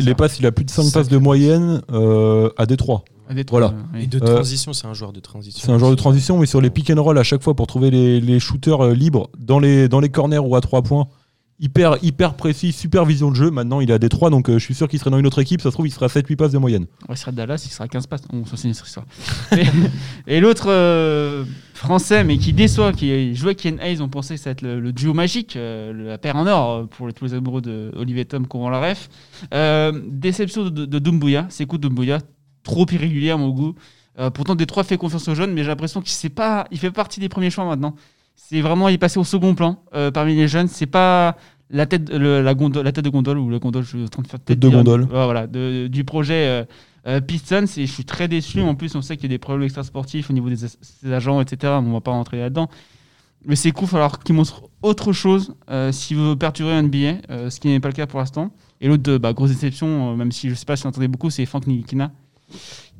[0.00, 3.04] les, passes, il a plus de 5 passes de moyenne euh, à Détroit.
[3.50, 3.74] Voilà.
[4.00, 5.60] Et de euh, transition, c'est un joueur de transition.
[5.62, 7.66] C'est un joueur de transition, mais sur les pick and roll à chaque fois pour
[7.66, 11.08] trouver les, les shooters euh, libres dans les, dans les corners ou à 3 points
[11.60, 13.50] hyper, hyper précis, super vision de jeu.
[13.50, 15.40] Maintenant, il est à Détroit, donc euh, je suis sûr qu'il serait dans une autre
[15.40, 15.60] équipe.
[15.60, 16.86] Ça se trouve, il sera 7-8 passes de moyenne.
[17.08, 18.22] il sera à Dallas, il sera 15 passes.
[18.32, 18.56] On s'en
[20.26, 21.44] et, l'autre euh,
[21.74, 24.92] français, mais qui déçoit, qui jouait Ken Hayes, on pensait que ça allait être le,
[24.92, 28.68] duo magique, euh, la paire en or pour tous les amoureux de Olivier Tom, qu'on
[28.68, 29.08] la ref.
[30.06, 32.20] déception de, de Doumbouya, c'est coup Doumbouya,
[32.62, 33.74] trop irrégulier à mon goût.
[34.34, 37.28] pourtant, Détroit fait confiance aux jeunes, mais j'ai l'impression qu'il pas, il fait partie des
[37.28, 37.94] premiers choix maintenant.
[38.40, 40.68] C'est vraiment, il est passé au second plan euh, parmi les jeunes.
[40.68, 41.36] C'est pas
[41.70, 44.22] la tête, la, gondole, la tête de gondole ou la gondole, je suis en train
[44.22, 45.08] de faire tête de gondole.
[45.10, 46.64] voilà, du projet euh,
[47.08, 47.64] euh, Pistons.
[47.76, 48.60] Et je suis très déçu.
[48.60, 51.74] En plus, on sait qu'il y a des problèmes extrasportifs au niveau des, agents, etc.
[51.84, 52.70] On va pas rentrer là-dedans.
[53.44, 55.54] Mais c'est cool, alors qu'il montre autre chose
[55.90, 58.52] s'il veut perturber un NBA, ce qui n'est pas le cas pour l'instant.
[58.80, 61.44] Et l'autre, bah, grosse déception, même si je sais pas si vous entendez beaucoup, c'est
[61.44, 62.12] Frank Nikina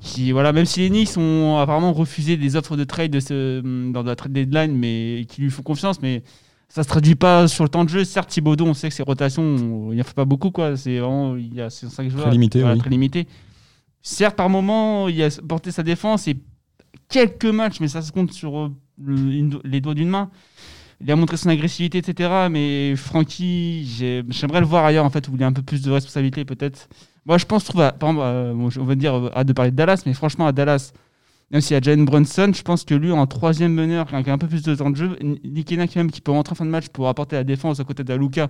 [0.00, 3.90] qui voilà même si les Knicks ont apparemment refusé des offres de trade de ce,
[3.90, 6.22] dans la trade deadline mais qui lui font confiance mais
[6.68, 8.04] ça se traduit pas sur le temps de jeu.
[8.04, 10.76] Certes Thibodeau on sait que ses rotations il n'y en fait pas beaucoup quoi.
[10.76, 12.24] C'est vraiment il y a 5 joueurs.
[12.24, 13.26] Très limité, très limité.
[14.02, 16.36] Certes par moment il a porté sa défense et
[17.08, 18.70] quelques matchs mais ça se compte sur euh,
[19.64, 20.30] les doigts d'une main.
[21.00, 23.84] Il a montré son agressivité etc mais Francky
[24.28, 26.88] j'aimerais le voir ailleurs en fait où il a un peu plus de responsabilité peut-être
[27.28, 30.02] moi, je pense, trouve, par exemple, euh, on va dire, à de parler de Dallas,
[30.06, 30.92] mais franchement, à Dallas,
[31.50, 34.38] même s'il y a Jalen Brunson, je pense que lui, en troisième meneur, avec un
[34.38, 36.88] peu plus de temps de jeu, Nikena, même, qui peut rentrer en fin de match
[36.88, 38.48] pour apporter la défense à côté d'Aluka,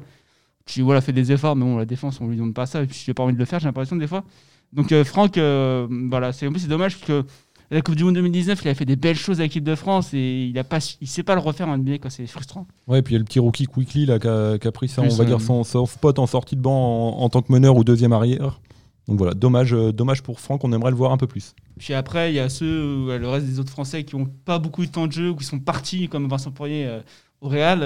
[0.65, 2.87] qui voilà, fait des efforts, mais bon, la défense, on lui demande pas ça, et
[2.87, 4.25] puis j'ai pas envie de le faire, j'ai l'impression des fois.
[4.73, 7.25] Donc euh, Franck, euh, voilà, c'est en plus c'est dommage que
[7.71, 10.13] la Coupe du Monde 2019, il a fait des belles choses à l'équipe de France
[10.15, 10.63] et il
[11.01, 12.67] il sait pas le refaire en NBA quand c'est frustrant.
[12.87, 14.73] Ouais, et puis il y a le petit rookie Quickly là, qui, a, qui a
[14.73, 17.23] pris ça, Plus, on va euh, dire, son, son spot en sortie de banc en,
[17.23, 18.61] en tant que meneur ou deuxième arrière.
[19.09, 21.55] Donc voilà, dommage, euh, dommage pour Franck, on aimerait le voir un peu plus.
[21.79, 24.59] Puis après, il y a ceux, euh, le reste des autres Français qui ont pas
[24.59, 27.01] beaucoup de temps de jeu qui sont partis, comme Vincent Poirier euh,
[27.41, 27.79] au Real,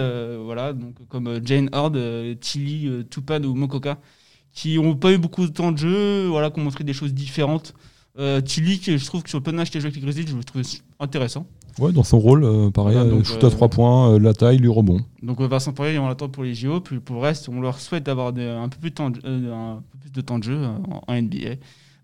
[0.44, 1.98] voilà, donc comme Jane Horde,
[2.40, 3.98] Tilly, euh, ou Mokoka,
[4.52, 7.12] qui ont pas eu beaucoup de temps de jeu, voilà, qui ont montré des choses
[7.12, 7.74] différentes.
[8.44, 10.36] Tilly, qui, je trouve que sur le panache qu'il a joué avec les Grizzlies, je
[10.36, 10.62] le trouve
[10.98, 11.46] intéressant.
[11.78, 14.18] Ouais, dans son rôle, euh, pareil, Voilà, euh, donc, shoot à euh, 3 points, euh,
[14.18, 15.00] la taille, le rebond.
[15.22, 16.80] Donc Vincent Poirier, on l'attend pour les JO.
[16.80, 19.82] Puis pour le reste, on leur souhaite d'avoir un, peu plus de temps de, un
[19.92, 21.56] peu plus de temps de jeu en, en NBA.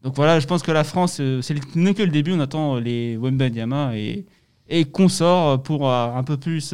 [0.05, 2.33] Donc voilà, je pense que la France, c'est n'est que le début.
[2.33, 4.25] On attend les Wembanyama et,
[4.69, 6.73] et consorts pour un peu plus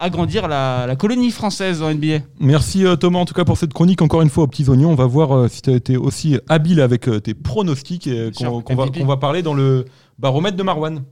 [0.00, 2.18] agrandir la, la colonie française en NBA.
[2.40, 4.90] Merci Thomas en tout cas pour cette chronique encore une fois aux petits oignons.
[4.90, 9.16] On va voir si tu as été aussi habile avec tes pronostics qu'on va, va
[9.16, 9.84] parler dans le
[10.18, 11.04] baromètre de Marwan.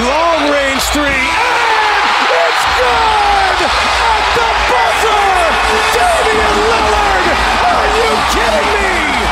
[0.00, 5.24] Long range three, and it's good at the buzzer.
[5.94, 7.26] Damian Lillard,
[7.62, 9.24] are you kidding me?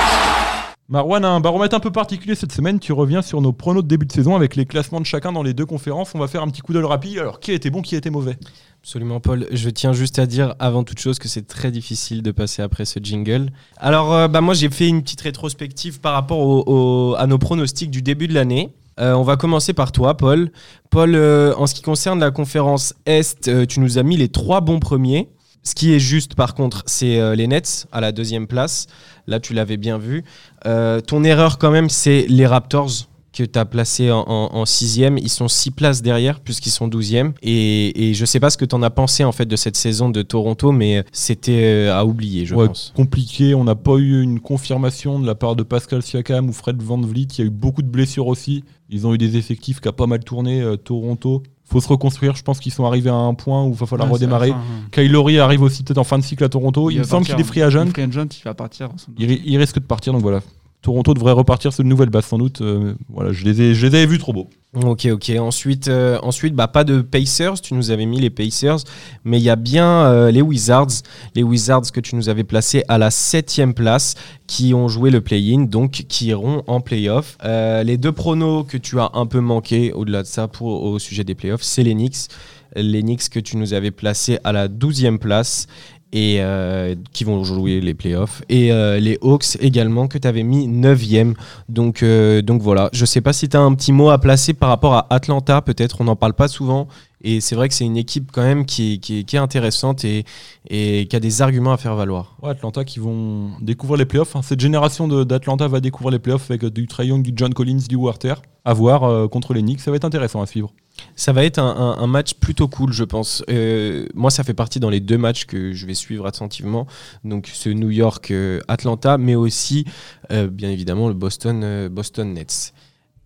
[0.89, 2.79] Marwan a un baromètre un peu particulier cette semaine.
[2.79, 5.43] Tu reviens sur nos pronos de début de saison avec les classements de chacun dans
[5.43, 6.13] les deux conférences.
[6.15, 7.19] On va faire un petit coup d'œil rapide.
[7.19, 8.37] Alors qui a été bon, qui a été mauvais?
[8.83, 9.47] Absolument, Paul.
[9.51, 12.85] Je tiens juste à dire avant toute chose que c'est très difficile de passer après
[12.85, 13.51] ce jingle.
[13.79, 17.39] Alors, euh, bah, moi, j'ai fait une petite rétrospective par rapport au- au- à nos
[17.39, 18.73] pronostics du début de l'année.
[19.03, 20.53] Euh, on va commencer par toi, Paul.
[20.91, 24.29] Paul, euh, en ce qui concerne la conférence Est, euh, tu nous as mis les
[24.29, 25.29] trois bons premiers.
[25.65, 28.89] Ce qui est juste, par contre, c'est les Nets à la deuxième place.
[29.29, 30.25] Là, tu l'avais bien vu.
[30.65, 35.17] Ton erreur, quand même, c'est les Raptors que tu as placés en, en- en sixième.
[35.19, 37.33] Ils sont six places derrière, puisqu'ils sont douzième.
[37.43, 39.77] Et, et je sais pas ce que tu en as pensé, en fait, de cette
[39.77, 42.93] saison de Toronto, mais c'était euh, à oublier, je Ouais, pense.
[42.95, 43.55] Compliqué.
[43.55, 47.01] On n'a pas eu une confirmation de la part de Pascal Siakam ou Fred Van
[47.01, 47.29] Vliet.
[47.37, 48.65] Il y a eu beaucoup de blessures aussi.
[48.91, 50.61] Ils ont eu des effectifs qui a pas mal tourné.
[50.61, 51.43] euh, Toronto.
[51.65, 52.37] Faut se reconstruire.
[52.37, 54.51] Je pense qu'ils sont arrivés à un point où il va falloir Ouais, redémarrer.
[54.51, 55.41] fin, hein.
[55.41, 56.91] Arrive aussi peut-être en fin de cycle à Toronto.
[56.91, 57.87] Il, me semble qu'il est free agent.
[57.87, 58.91] Free agent, il va partir.
[59.19, 60.41] Il, ri- il risque de partir, donc voilà.
[60.83, 62.61] Toronto devrait repartir sur une nouvelle base sans doute.
[62.61, 63.61] Euh, voilà, je les
[63.95, 64.51] ai, vus trop beaux.
[64.75, 65.31] Ok, ok.
[65.39, 67.61] Ensuite, euh, ensuite bah, pas de Pacers.
[67.61, 68.79] Tu nous avais mis les Pacers.
[69.25, 71.03] Mais il y a bien euh, les Wizards.
[71.37, 74.17] Les Wizards que tu nous avais placés à la septième place,
[74.49, 77.39] qui ont joué le play-in, donc qui iront en play-off.
[77.45, 81.23] Les deux pronos que tu as un peu manqué, au-delà de ça, pour, au sujet
[81.23, 82.29] des play-offs, c'est les Knicks.
[82.75, 85.69] Les Knicks que tu nous avais placés à la douzième place
[86.13, 88.43] et euh, qui vont jouer les playoffs.
[88.49, 91.35] Et euh, les Hawks également que tu avais mis 9e.
[91.69, 94.53] Donc, euh, donc voilà, je sais pas si tu as un petit mot à placer
[94.53, 96.87] par rapport à Atlanta, peut-être, on n'en parle pas souvent.
[97.25, 100.05] Et c'est vrai que c'est une équipe quand même qui, est- qui, qui est intéressante
[100.05, 100.25] et,
[100.69, 102.37] et qui a des arguments à faire valoir.
[102.43, 104.35] Ouais, Atlanta qui vont découvrir les playoffs.
[104.37, 104.43] hein.
[104.43, 107.81] Cette génération d'Atlanta va découvrir les playoffs avec euh, du Trae Young, du John Collins,
[107.89, 108.35] du Werther.
[108.65, 109.81] À voir euh, contre les Knicks.
[109.81, 110.73] Ça va être intéressant à suivre.
[111.17, 111.65] Ça va être un,
[111.99, 113.43] un- un match plutôt cool, je pense.
[113.51, 116.87] Euh, moi, ça fait partie dans les deux matchs que je vais suivre attentivement.
[117.25, 119.85] Donc, ce New York-Atlanta, mais aussi,
[120.33, 122.73] euh, bien évidemment, le Boston, euh, Boston Nets.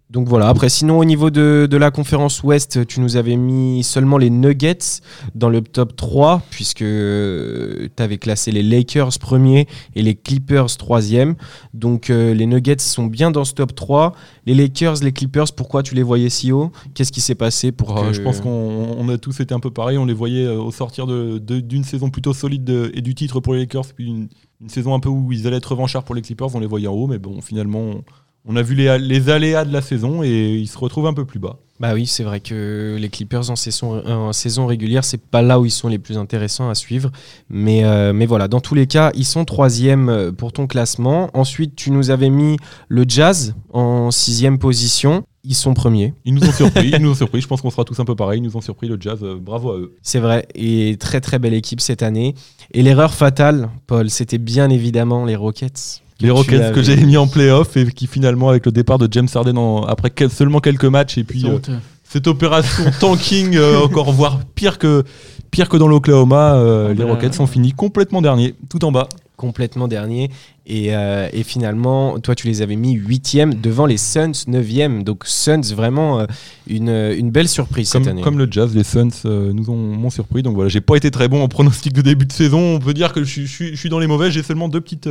[0.09, 3.83] Donc voilà, après sinon au niveau de, de la conférence Ouest, tu nous avais mis
[3.83, 5.01] seulement les Nuggets
[5.35, 11.35] dans le top 3, puisque tu avais classé les Lakers premiers et les Clippers troisième.
[11.75, 14.13] Donc euh, les Nuggets sont bien dans ce top 3.
[14.47, 16.71] Les Lakers, les Clippers, pourquoi tu les voyais si haut?
[16.95, 18.51] Qu'est-ce qui s'est passé pour Euh, que- je pense qu'on
[18.99, 19.99] on a tous été un peu pareil.
[19.99, 23.15] On les voyait euh, au sortir de- de- d'une saison plutôt solide de- et du
[23.17, 24.29] titre pour les Lakers, puis une,
[24.61, 26.55] une saison un peu où ils allaient être revanchards pour les Clippers.
[26.55, 28.05] On les voyait en haut, mais bon, finalement, on,
[28.47, 31.25] on a vu les, les aléas de la saison et ils se retrouvent un peu
[31.25, 31.59] plus bas.
[31.79, 35.61] Bah oui, c'est vrai que les Clippers en saison, en saison régulière, c'est pas là
[35.61, 37.11] où ils sont les plus intéressants à suivre.
[37.51, 41.29] Mais, euh, mais voilà, dans tous les cas, ils sont troisième euh, pour ton classement.
[41.35, 42.57] Ensuite, tu nous avais mis
[42.89, 45.25] le Jazz en sixième position.
[45.45, 47.41] Ils sont premiers, Ils nous ont surpris, ils nous ont surpris.
[47.41, 48.41] Je pense qu'on sera tous un peu pareil.
[48.41, 49.19] Ils nous ont surpris le Jazz.
[49.23, 49.95] euh, bravo à eux.
[50.03, 52.35] c'est vrai, et très très belle équipe cette année.
[52.73, 56.03] Et l'erreur fatale, Paul, c'était bien évidemment les Rockets.
[56.21, 59.29] Les Rockets que j'ai mis en playoff et qui finalement, avec le départ de James
[59.35, 61.59] Harden en- après quel- seulement quelques matchs et puis euh,
[62.05, 65.05] cette opération tanking, euh, encore voire pire que,
[65.51, 67.13] pire que dans l'Oklahoma, euh, les Voilà.
[67.13, 69.09] Rockets sont finis complètement derniers, tout en bas.
[69.37, 70.31] Complètement dernier.
[70.67, 75.05] Et, euh, et finalement, toi, tu les avais mis huitième devant les Suns, neuvième.
[75.05, 76.27] Donc Suns, vraiment euh,
[76.67, 78.23] une, une belle surprise cette Comme, année.
[78.23, 80.43] comme le Jazz, les Suns euh, nous ont m'ont surpris.
[80.43, 82.77] Donc voilà, j'ai pas été très bon en pronostic de début de saison.
[82.77, 84.31] On peut dire que je suis, je suis- je suis dans les mauvais.
[84.31, 85.09] J'ai seulement deux petites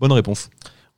[0.00, 0.48] bonnes réponses.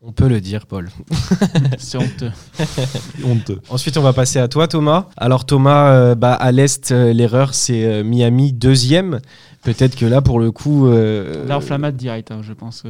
[0.00, 0.88] On peut le dire, Paul.
[1.78, 2.30] C'est honteux.
[3.24, 3.58] Honteux.
[3.68, 5.06] Ensuite, on va passer à toi, Thomas.
[5.16, 9.18] Alors, Thomas, euh, bah, à l'Est, euh, l'erreur, c'est euh, Miami deuxième.
[9.64, 10.86] Peut-être que là, pour le coup.
[10.86, 12.84] euh, L'inflammate direct, hein, je pense.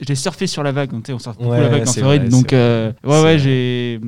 [0.00, 2.22] J'ai surfé sur la vague, sais, on sort beaucoup Ouais, la vague en Floride.
[2.22, 4.00] vrai, donc, euh, ouais, ouais, j'ai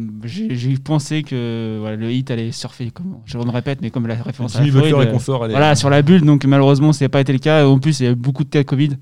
[0.82, 2.90] pensé que voilà, le hit allait surfer.
[2.90, 5.50] Comme, je me répète, mais comme la référence à la Floride, et euh, consorts, elle
[5.50, 7.66] est- Voilà, sur la bulle, donc malheureusement, ça n'a pas été le cas.
[7.66, 8.92] En plus, il y a eu beaucoup de cas de Covid,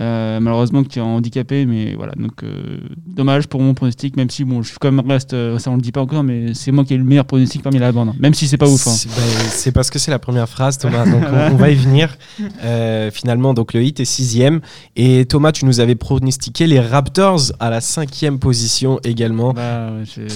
[0.00, 1.66] euh, malheureusement, qui ont handicapé.
[1.66, 2.75] Mais voilà, donc euh,
[3.06, 5.76] dommage pour mon pronostic, même si bon, je suis quand même reste, euh, ça on
[5.76, 8.08] le dit pas encore, mais c'est moi qui ai le meilleur pronostic parmi la bande,
[8.10, 8.14] hein.
[8.18, 8.86] même si c'est pas ouf.
[8.86, 8.90] hein.
[8.90, 11.04] C'est bah, c'est parce que c'est la première phrase, Thomas.
[11.10, 12.16] Donc on, on va y venir.
[12.62, 14.60] Euh, finalement, donc le hit est sixième.
[14.96, 19.52] Et Thomas, tu nous avais pronostiqué les Raptors à la cinquième position également.
[19.52, 20.26] Bah, ouais, j'ai-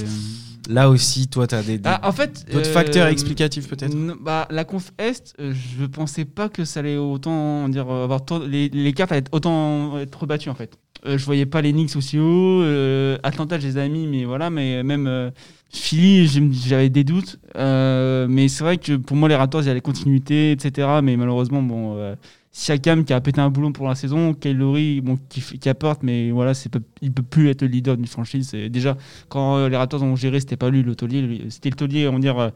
[0.68, 3.96] Là aussi, toi, tu as des, des- Ah, en fait, d'autres euh, facteurs explicatifs peut-être?
[4.22, 8.20] Bah, la conf Est, euh, je pensais pas que ça allait autant dire euh, avoir
[8.46, 10.76] les, les cartes allaient être autant être rebattues en fait.
[11.06, 12.62] Euh, je voyais pas les Knicks aussi haut.
[12.62, 15.30] euh, Atlanta, je les ai mis, mais voilà, mais même euh,
[15.70, 17.38] Philly, j'avais des doutes.
[17.56, 20.88] Euh, mais c'est vrai que pour moi, les Raptors, il y a les continuités, etc.
[21.02, 22.16] Mais malheureusement, bon.
[22.52, 26.32] Siakam qui a pété un boulon pour la saison, Kyle Lowry bon, qui, apporte, mais
[26.32, 26.68] voilà, c'est
[27.00, 28.52] il peut plus être le leader d'une franchise.
[28.54, 28.96] Et déjà,
[29.28, 32.18] quand les Raptors ont géré, c'était pas lui le taulier, c'était le taulier, on va
[32.18, 32.50] dire,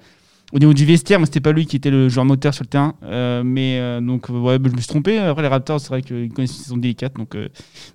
[0.53, 2.69] au niveau du vestiaire, mais c'était pas lui qui était le joueur moteur sur le
[2.69, 2.95] terrain.
[3.03, 5.19] Euh, mais euh, donc, euh, ouais, bah, je me suis trompé.
[5.19, 7.15] Après, les Raptors, c'est vrai qu'ils connaissent une saison délicate.
[7.17, 7.49] Donc, euh,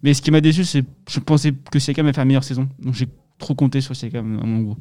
[0.04, 2.68] mais ce qui m'a déçu, c'est je pensais que Siakam allait faire une meilleure saison.
[2.82, 4.78] Donc, j'ai trop compté sur Siakam, à mon goût.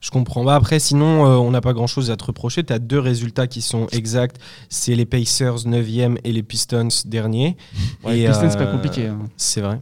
[0.00, 0.44] Je comprends.
[0.44, 2.64] Bah après, sinon, euh, on n'a pas grand-chose à te reprocher.
[2.64, 4.36] Tu as deux résultats qui sont exacts.
[4.68, 7.56] C'est les Pacers 9e et les Pistons dernier.
[8.04, 9.06] Ouais, Et, les Pistons, c'est pas compliqué.
[9.08, 9.18] hein.
[9.36, 9.80] C'est vrai.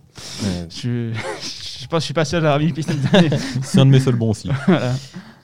[0.71, 1.13] Je,
[1.81, 2.95] je, pense, je suis pas sûr d'avoir mis les Pistons.
[3.63, 4.51] C'est un de mes seuls bons aussi.
[4.67, 4.93] voilà.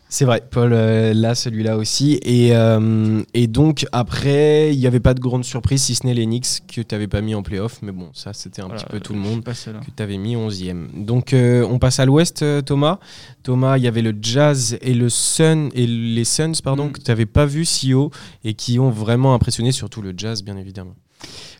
[0.09, 2.21] C'est vrai, Paul, euh, là, celui-là aussi.
[2.23, 6.15] Et, euh, et donc, après, il n'y avait pas de grande surprise, si ce n'est
[6.15, 7.81] les Knicks que tu n'avais pas mis en playoff.
[7.83, 9.53] Mais bon, ça, c'était un Voilà, petit peu tout le monde hein.
[9.85, 11.05] que tu avais mis 11e.
[11.05, 13.01] Donc, euh, on passe à l'ouest, euh, Thomas.
[13.43, 16.93] Thomas, il y avait le Jazz et le Sun, et les Suns, pardon, Mm.
[16.93, 18.11] que tu n'avais pas vu si haut
[18.45, 20.95] et qui ont vraiment impressionné, surtout le Jazz, bien évidemment.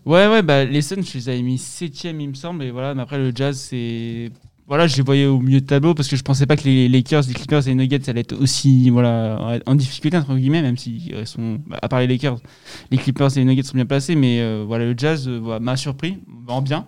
[0.07, 2.63] Ouais, ouais, bah, les Suns, je les avais mis 7 il me semble.
[2.63, 4.31] Et voilà, mais après, le Jazz, c'est.
[4.67, 6.89] Voilà, je les voyais au milieu de tableau parce que je pensais pas que les
[6.89, 10.79] Lakers, les Clippers et les Nuggets allaient être aussi voilà, en difficulté, entre guillemets, même
[10.79, 12.39] si euh, à part les Lakers,
[12.91, 14.15] les Clippers et les Nuggets sont bien placés.
[14.15, 16.87] Mais euh, voilà, le Jazz euh, voilà, m'a surpris, en bien,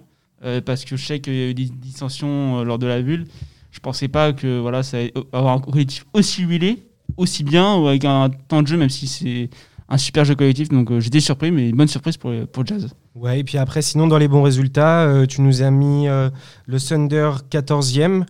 [0.64, 3.26] parce que je sais qu'il y a eu des dissensions lors de la bulle.
[3.72, 6.86] Je pensais pas que voilà, ça allait avoir un collectif aussi huilé,
[7.18, 9.50] aussi bien, ou avec un temps de jeu, même si c'est
[9.88, 10.68] un super jeu collectif.
[10.68, 12.88] Donc euh, j'étais surpris, mais une bonne surprise pour, pour Jazz.
[13.14, 16.28] Ouais, et puis après, sinon, dans les bons résultats, euh, tu nous as mis euh,
[16.66, 18.24] le Thunder 14e.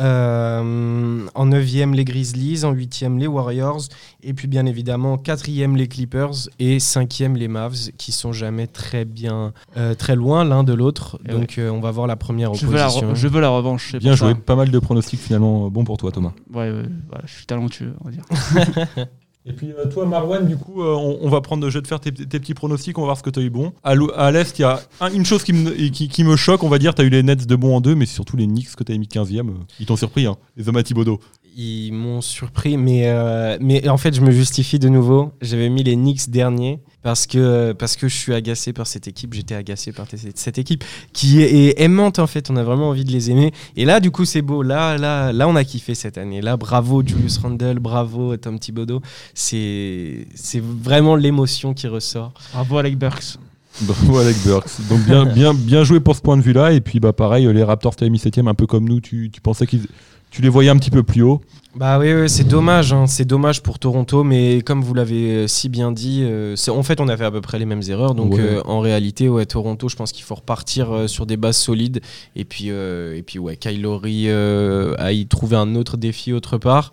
[0.00, 2.64] euh, en 9e, les Grizzlies.
[2.64, 3.82] En 8e, les Warriors.
[4.22, 6.48] Et puis, bien évidemment, 4e, les Clippers.
[6.58, 11.18] Et 5e, les Mavs, qui sont jamais très bien, euh, très loin l'un de l'autre.
[11.28, 13.12] Et Donc, euh, on va voir la première Je veux, la, opposition.
[13.12, 13.88] re- je veux la revanche.
[13.92, 14.30] c'est Bien joué.
[14.32, 14.36] ça.
[14.36, 16.32] Pas mal de pronostics finalement bons pour toi, Thomas.
[16.52, 18.24] Ouais, ouais, voilà, je suis talentueux, on va dire.
[19.50, 21.98] Et puis euh, toi, Marwan, du coup, euh, on, va prendre le jeu de faire
[21.98, 23.72] tes, petits pronostics, on va voir ce que tu as eu bon.
[23.82, 27.02] À l'Est, il y a un- une chose qui me, choque, on va dire, tu
[27.02, 28.96] as eu les Nets de bon en deux, mais surtout les Knicks que tu as
[28.96, 29.48] mis 15e.
[29.48, 31.18] euh, ils t'ont surpris, hein, les hommes à Thibodeau.
[31.56, 35.32] Ils m'ont surpris, mais, euh, mais en fait, je me justifie de nouveau.
[35.40, 39.34] J'avais mis les Knicks derniers parce que, parce que je suis agacé par cette équipe.
[39.34, 42.50] J'étais agacé par cette équipe qui est, aimante, en fait.
[42.50, 43.52] On a vraiment envie de les aimer.
[43.76, 44.62] Et là, du coup, c'est beau.
[44.62, 46.40] Là, là, là, on a kiffé cette année.
[46.40, 49.00] Là, bravo Julius Randle, bravo Tom Thibodeau.
[49.34, 52.32] C'est c'est vraiment l'émotion qui ressort.
[52.52, 53.38] Bravo, Alec Burks.
[53.82, 54.88] Bravo Alec Burks.
[54.88, 56.72] Donc bien, bien, bien joué pour ce point de vue-là.
[56.72, 59.40] Et puis bah pareil, les Raptors, tu mis 7 un peu comme nous, tu, tu
[59.40, 59.86] pensais qu'ils
[60.30, 61.40] tu les voyais un petit peu plus haut.
[61.76, 63.06] Bah oui, oui, c'est dommage, hein.
[63.06, 67.00] c'est dommage pour Toronto, mais comme vous l'avez euh, si bien dit, euh, en fait
[67.00, 68.40] on a fait à peu près les mêmes erreurs, donc Ouais.
[68.40, 72.00] euh, en réalité, ouais, Toronto, je pense qu'il faut repartir euh, sur des bases solides,
[72.34, 76.90] et puis, et puis ouais, Kyle Lowry a y trouvé un autre défi autre part,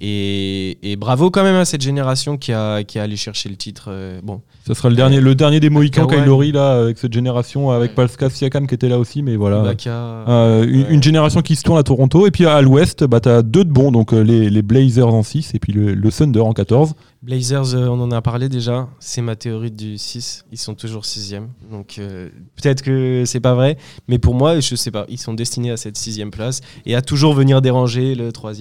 [0.00, 3.56] et, et bravo quand même à cette génération qui a, qui a allé chercher le
[3.56, 3.90] titre.
[4.22, 6.06] bon, Ça sera le dernier, le dernier des Mohicans.
[6.06, 7.94] Kyle Lowry, là, avec cette génération, avec.
[7.96, 9.60] Pascal Siakam qui était là aussi, mais voilà.
[9.62, 10.24] Ibaka,
[10.62, 12.26] une, une génération qui se tourne à Toronto.
[12.26, 15.22] Et puis à l'ouest, bah, tu as deux de bons, donc les, les Blazers en
[15.22, 16.94] 6 et puis le, le Thunder en 14.
[17.22, 18.88] Blazers, euh, on en a parlé déjà.
[18.98, 20.46] C'est ma théorie du 6.
[20.52, 21.34] Ils sont toujours 6
[21.70, 23.76] Donc euh, peut-être que c'est pas vrai.
[24.08, 25.04] Mais pour moi, je sais pas.
[25.08, 28.54] Ils sont destinés à cette 6 place et à toujours venir déranger le 3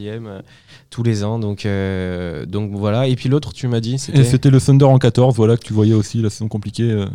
[0.90, 1.40] tous les ans.
[1.40, 3.08] Donc, euh, donc voilà.
[3.08, 4.24] Et puis l'autre, tu m'as dit, Et c'était.
[4.24, 6.92] c'était le Thunder en 14, voilà, que tu voyais aussi la saison compliquée.
[6.92, 7.06] euh.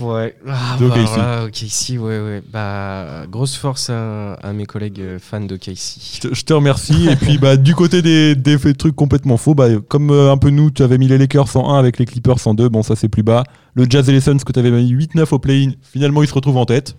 [0.00, 0.34] Ouais.
[0.48, 1.08] Ah, De bah, OKC.
[1.14, 2.42] voilà, OKC, ouais, ouais.
[2.52, 6.28] Bah, grosse force à, à mes collègues euh, fans de KC.
[6.32, 7.08] je te remercie.
[7.08, 10.50] et puis bah, du côté des, des trucs complètement faux, bah, comme euh, un peu
[10.50, 12.96] nous, tu avais mis les Lakers en 1 avec les Clippers en 2, bon ça
[12.96, 13.44] c'est plus bas.
[13.74, 16.34] Le Jazz et les Suns que tu avais mis 8-9 au play-in, finalement ils se
[16.34, 16.96] retrouvent en tête.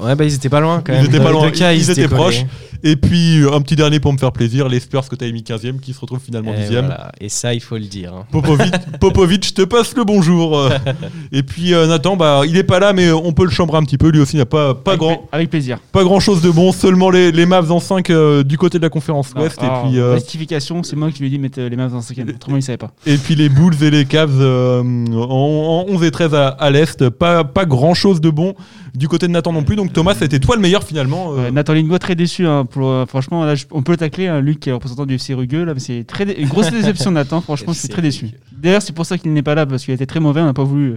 [0.00, 1.06] Ouais, bah ils étaient pas loin quand Ils même.
[1.06, 2.14] étaient Dans pas loin, cas, ils étaient collés.
[2.14, 2.44] proches.
[2.84, 5.42] Et puis un petit dernier pour me faire plaisir, les Spurs que tu as mis
[5.42, 6.78] 15e qui se retrouvent finalement Et 10e.
[6.86, 7.10] voilà.
[7.20, 8.14] Et ça, il faut le dire.
[8.14, 8.24] hein.
[8.30, 10.56] Popovic, Popovic, je te passe le bonjour.
[10.56, 10.70] Euh,
[11.32, 13.82] Et puis euh, Nathan, bah, il est pas là, mais on peut le chambrer un
[13.82, 14.10] petit peu.
[14.10, 15.78] Lui aussi n'a pas, pas, avec, grand, avec plaisir.
[15.90, 18.84] pas grand chose de bon, seulement les, les Mavs en 5 euh, du côté de
[18.84, 19.60] la conférence Ouest.
[19.60, 21.74] Alors, et, puis, euh, Rectification, c'est moi qui lui ai dit de mettre euh, les
[21.74, 22.28] dans le cinquième.
[22.28, 22.92] Autrement, il savait pas.
[23.06, 26.70] et puis les Bulls et les Cavs euh, en, en 11 et 13 à, à
[26.70, 27.08] l'Est.
[27.10, 28.54] Pas, pas grand chose de bon
[28.94, 29.76] du côté de Nathan non plus.
[29.76, 31.34] Donc Thomas, c'était toi le meilleur finalement.
[31.36, 32.46] euh, Nathan Lingua très déçu.
[32.46, 34.26] hein, pour, euh, franchement, là, on peut le tacler.
[34.28, 35.64] hein, Luc qui est représentant du FC Rugueux.
[35.64, 37.40] Là, mais c'est très dé- une grosse déception Nathan.
[37.40, 38.30] Franchement, je suis très déçu.
[38.52, 40.40] D'ailleurs, c'est pour ça qu'il n'est pas là parce qu'il a été très mauvais.
[40.40, 40.92] On n'a pas voulu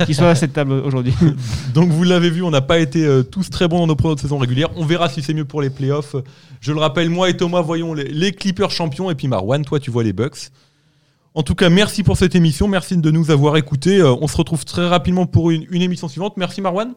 [0.00, 1.12] euh, qu'il soit à cette table aujourd'hui.
[1.74, 4.16] Donc vous l'avez vu, on n'a pas été euh, tous très bons dans nos pronos
[4.16, 4.68] de saison régulière.
[4.76, 6.16] On verra si c'est mieux pour les playoffs.
[6.60, 9.78] Je le rappelle, moi et Thomas voyons les, les Clippers champions et puis Marwan, toi
[9.80, 10.48] tu vois les Bucks.
[11.34, 14.02] En tout cas, merci pour cette émission, merci de nous avoir écoutés.
[14.02, 16.34] On se retrouve très rapidement pour une, une émission suivante.
[16.36, 16.92] Merci Marwan.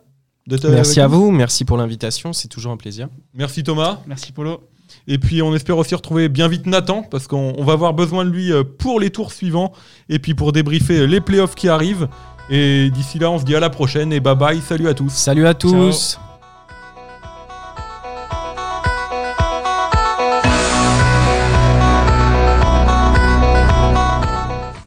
[0.48, 3.08] Merci à vous, merci pour l'invitation, c'est toujours un plaisir.
[3.34, 4.00] Merci Thomas.
[4.08, 4.62] Merci Polo.
[5.08, 8.26] Et puis on espère aussi retrouver bien vite Nathan, parce qu'on on va avoir besoin
[8.26, 9.72] de lui euh, pour les tours suivants,
[10.10, 12.08] et puis pour débriefer les playoffs qui arrivent.
[12.50, 15.12] Et d'ici là, on se dit à la prochaine, et bye bye, salut à tous.
[15.12, 16.20] Salut à tous.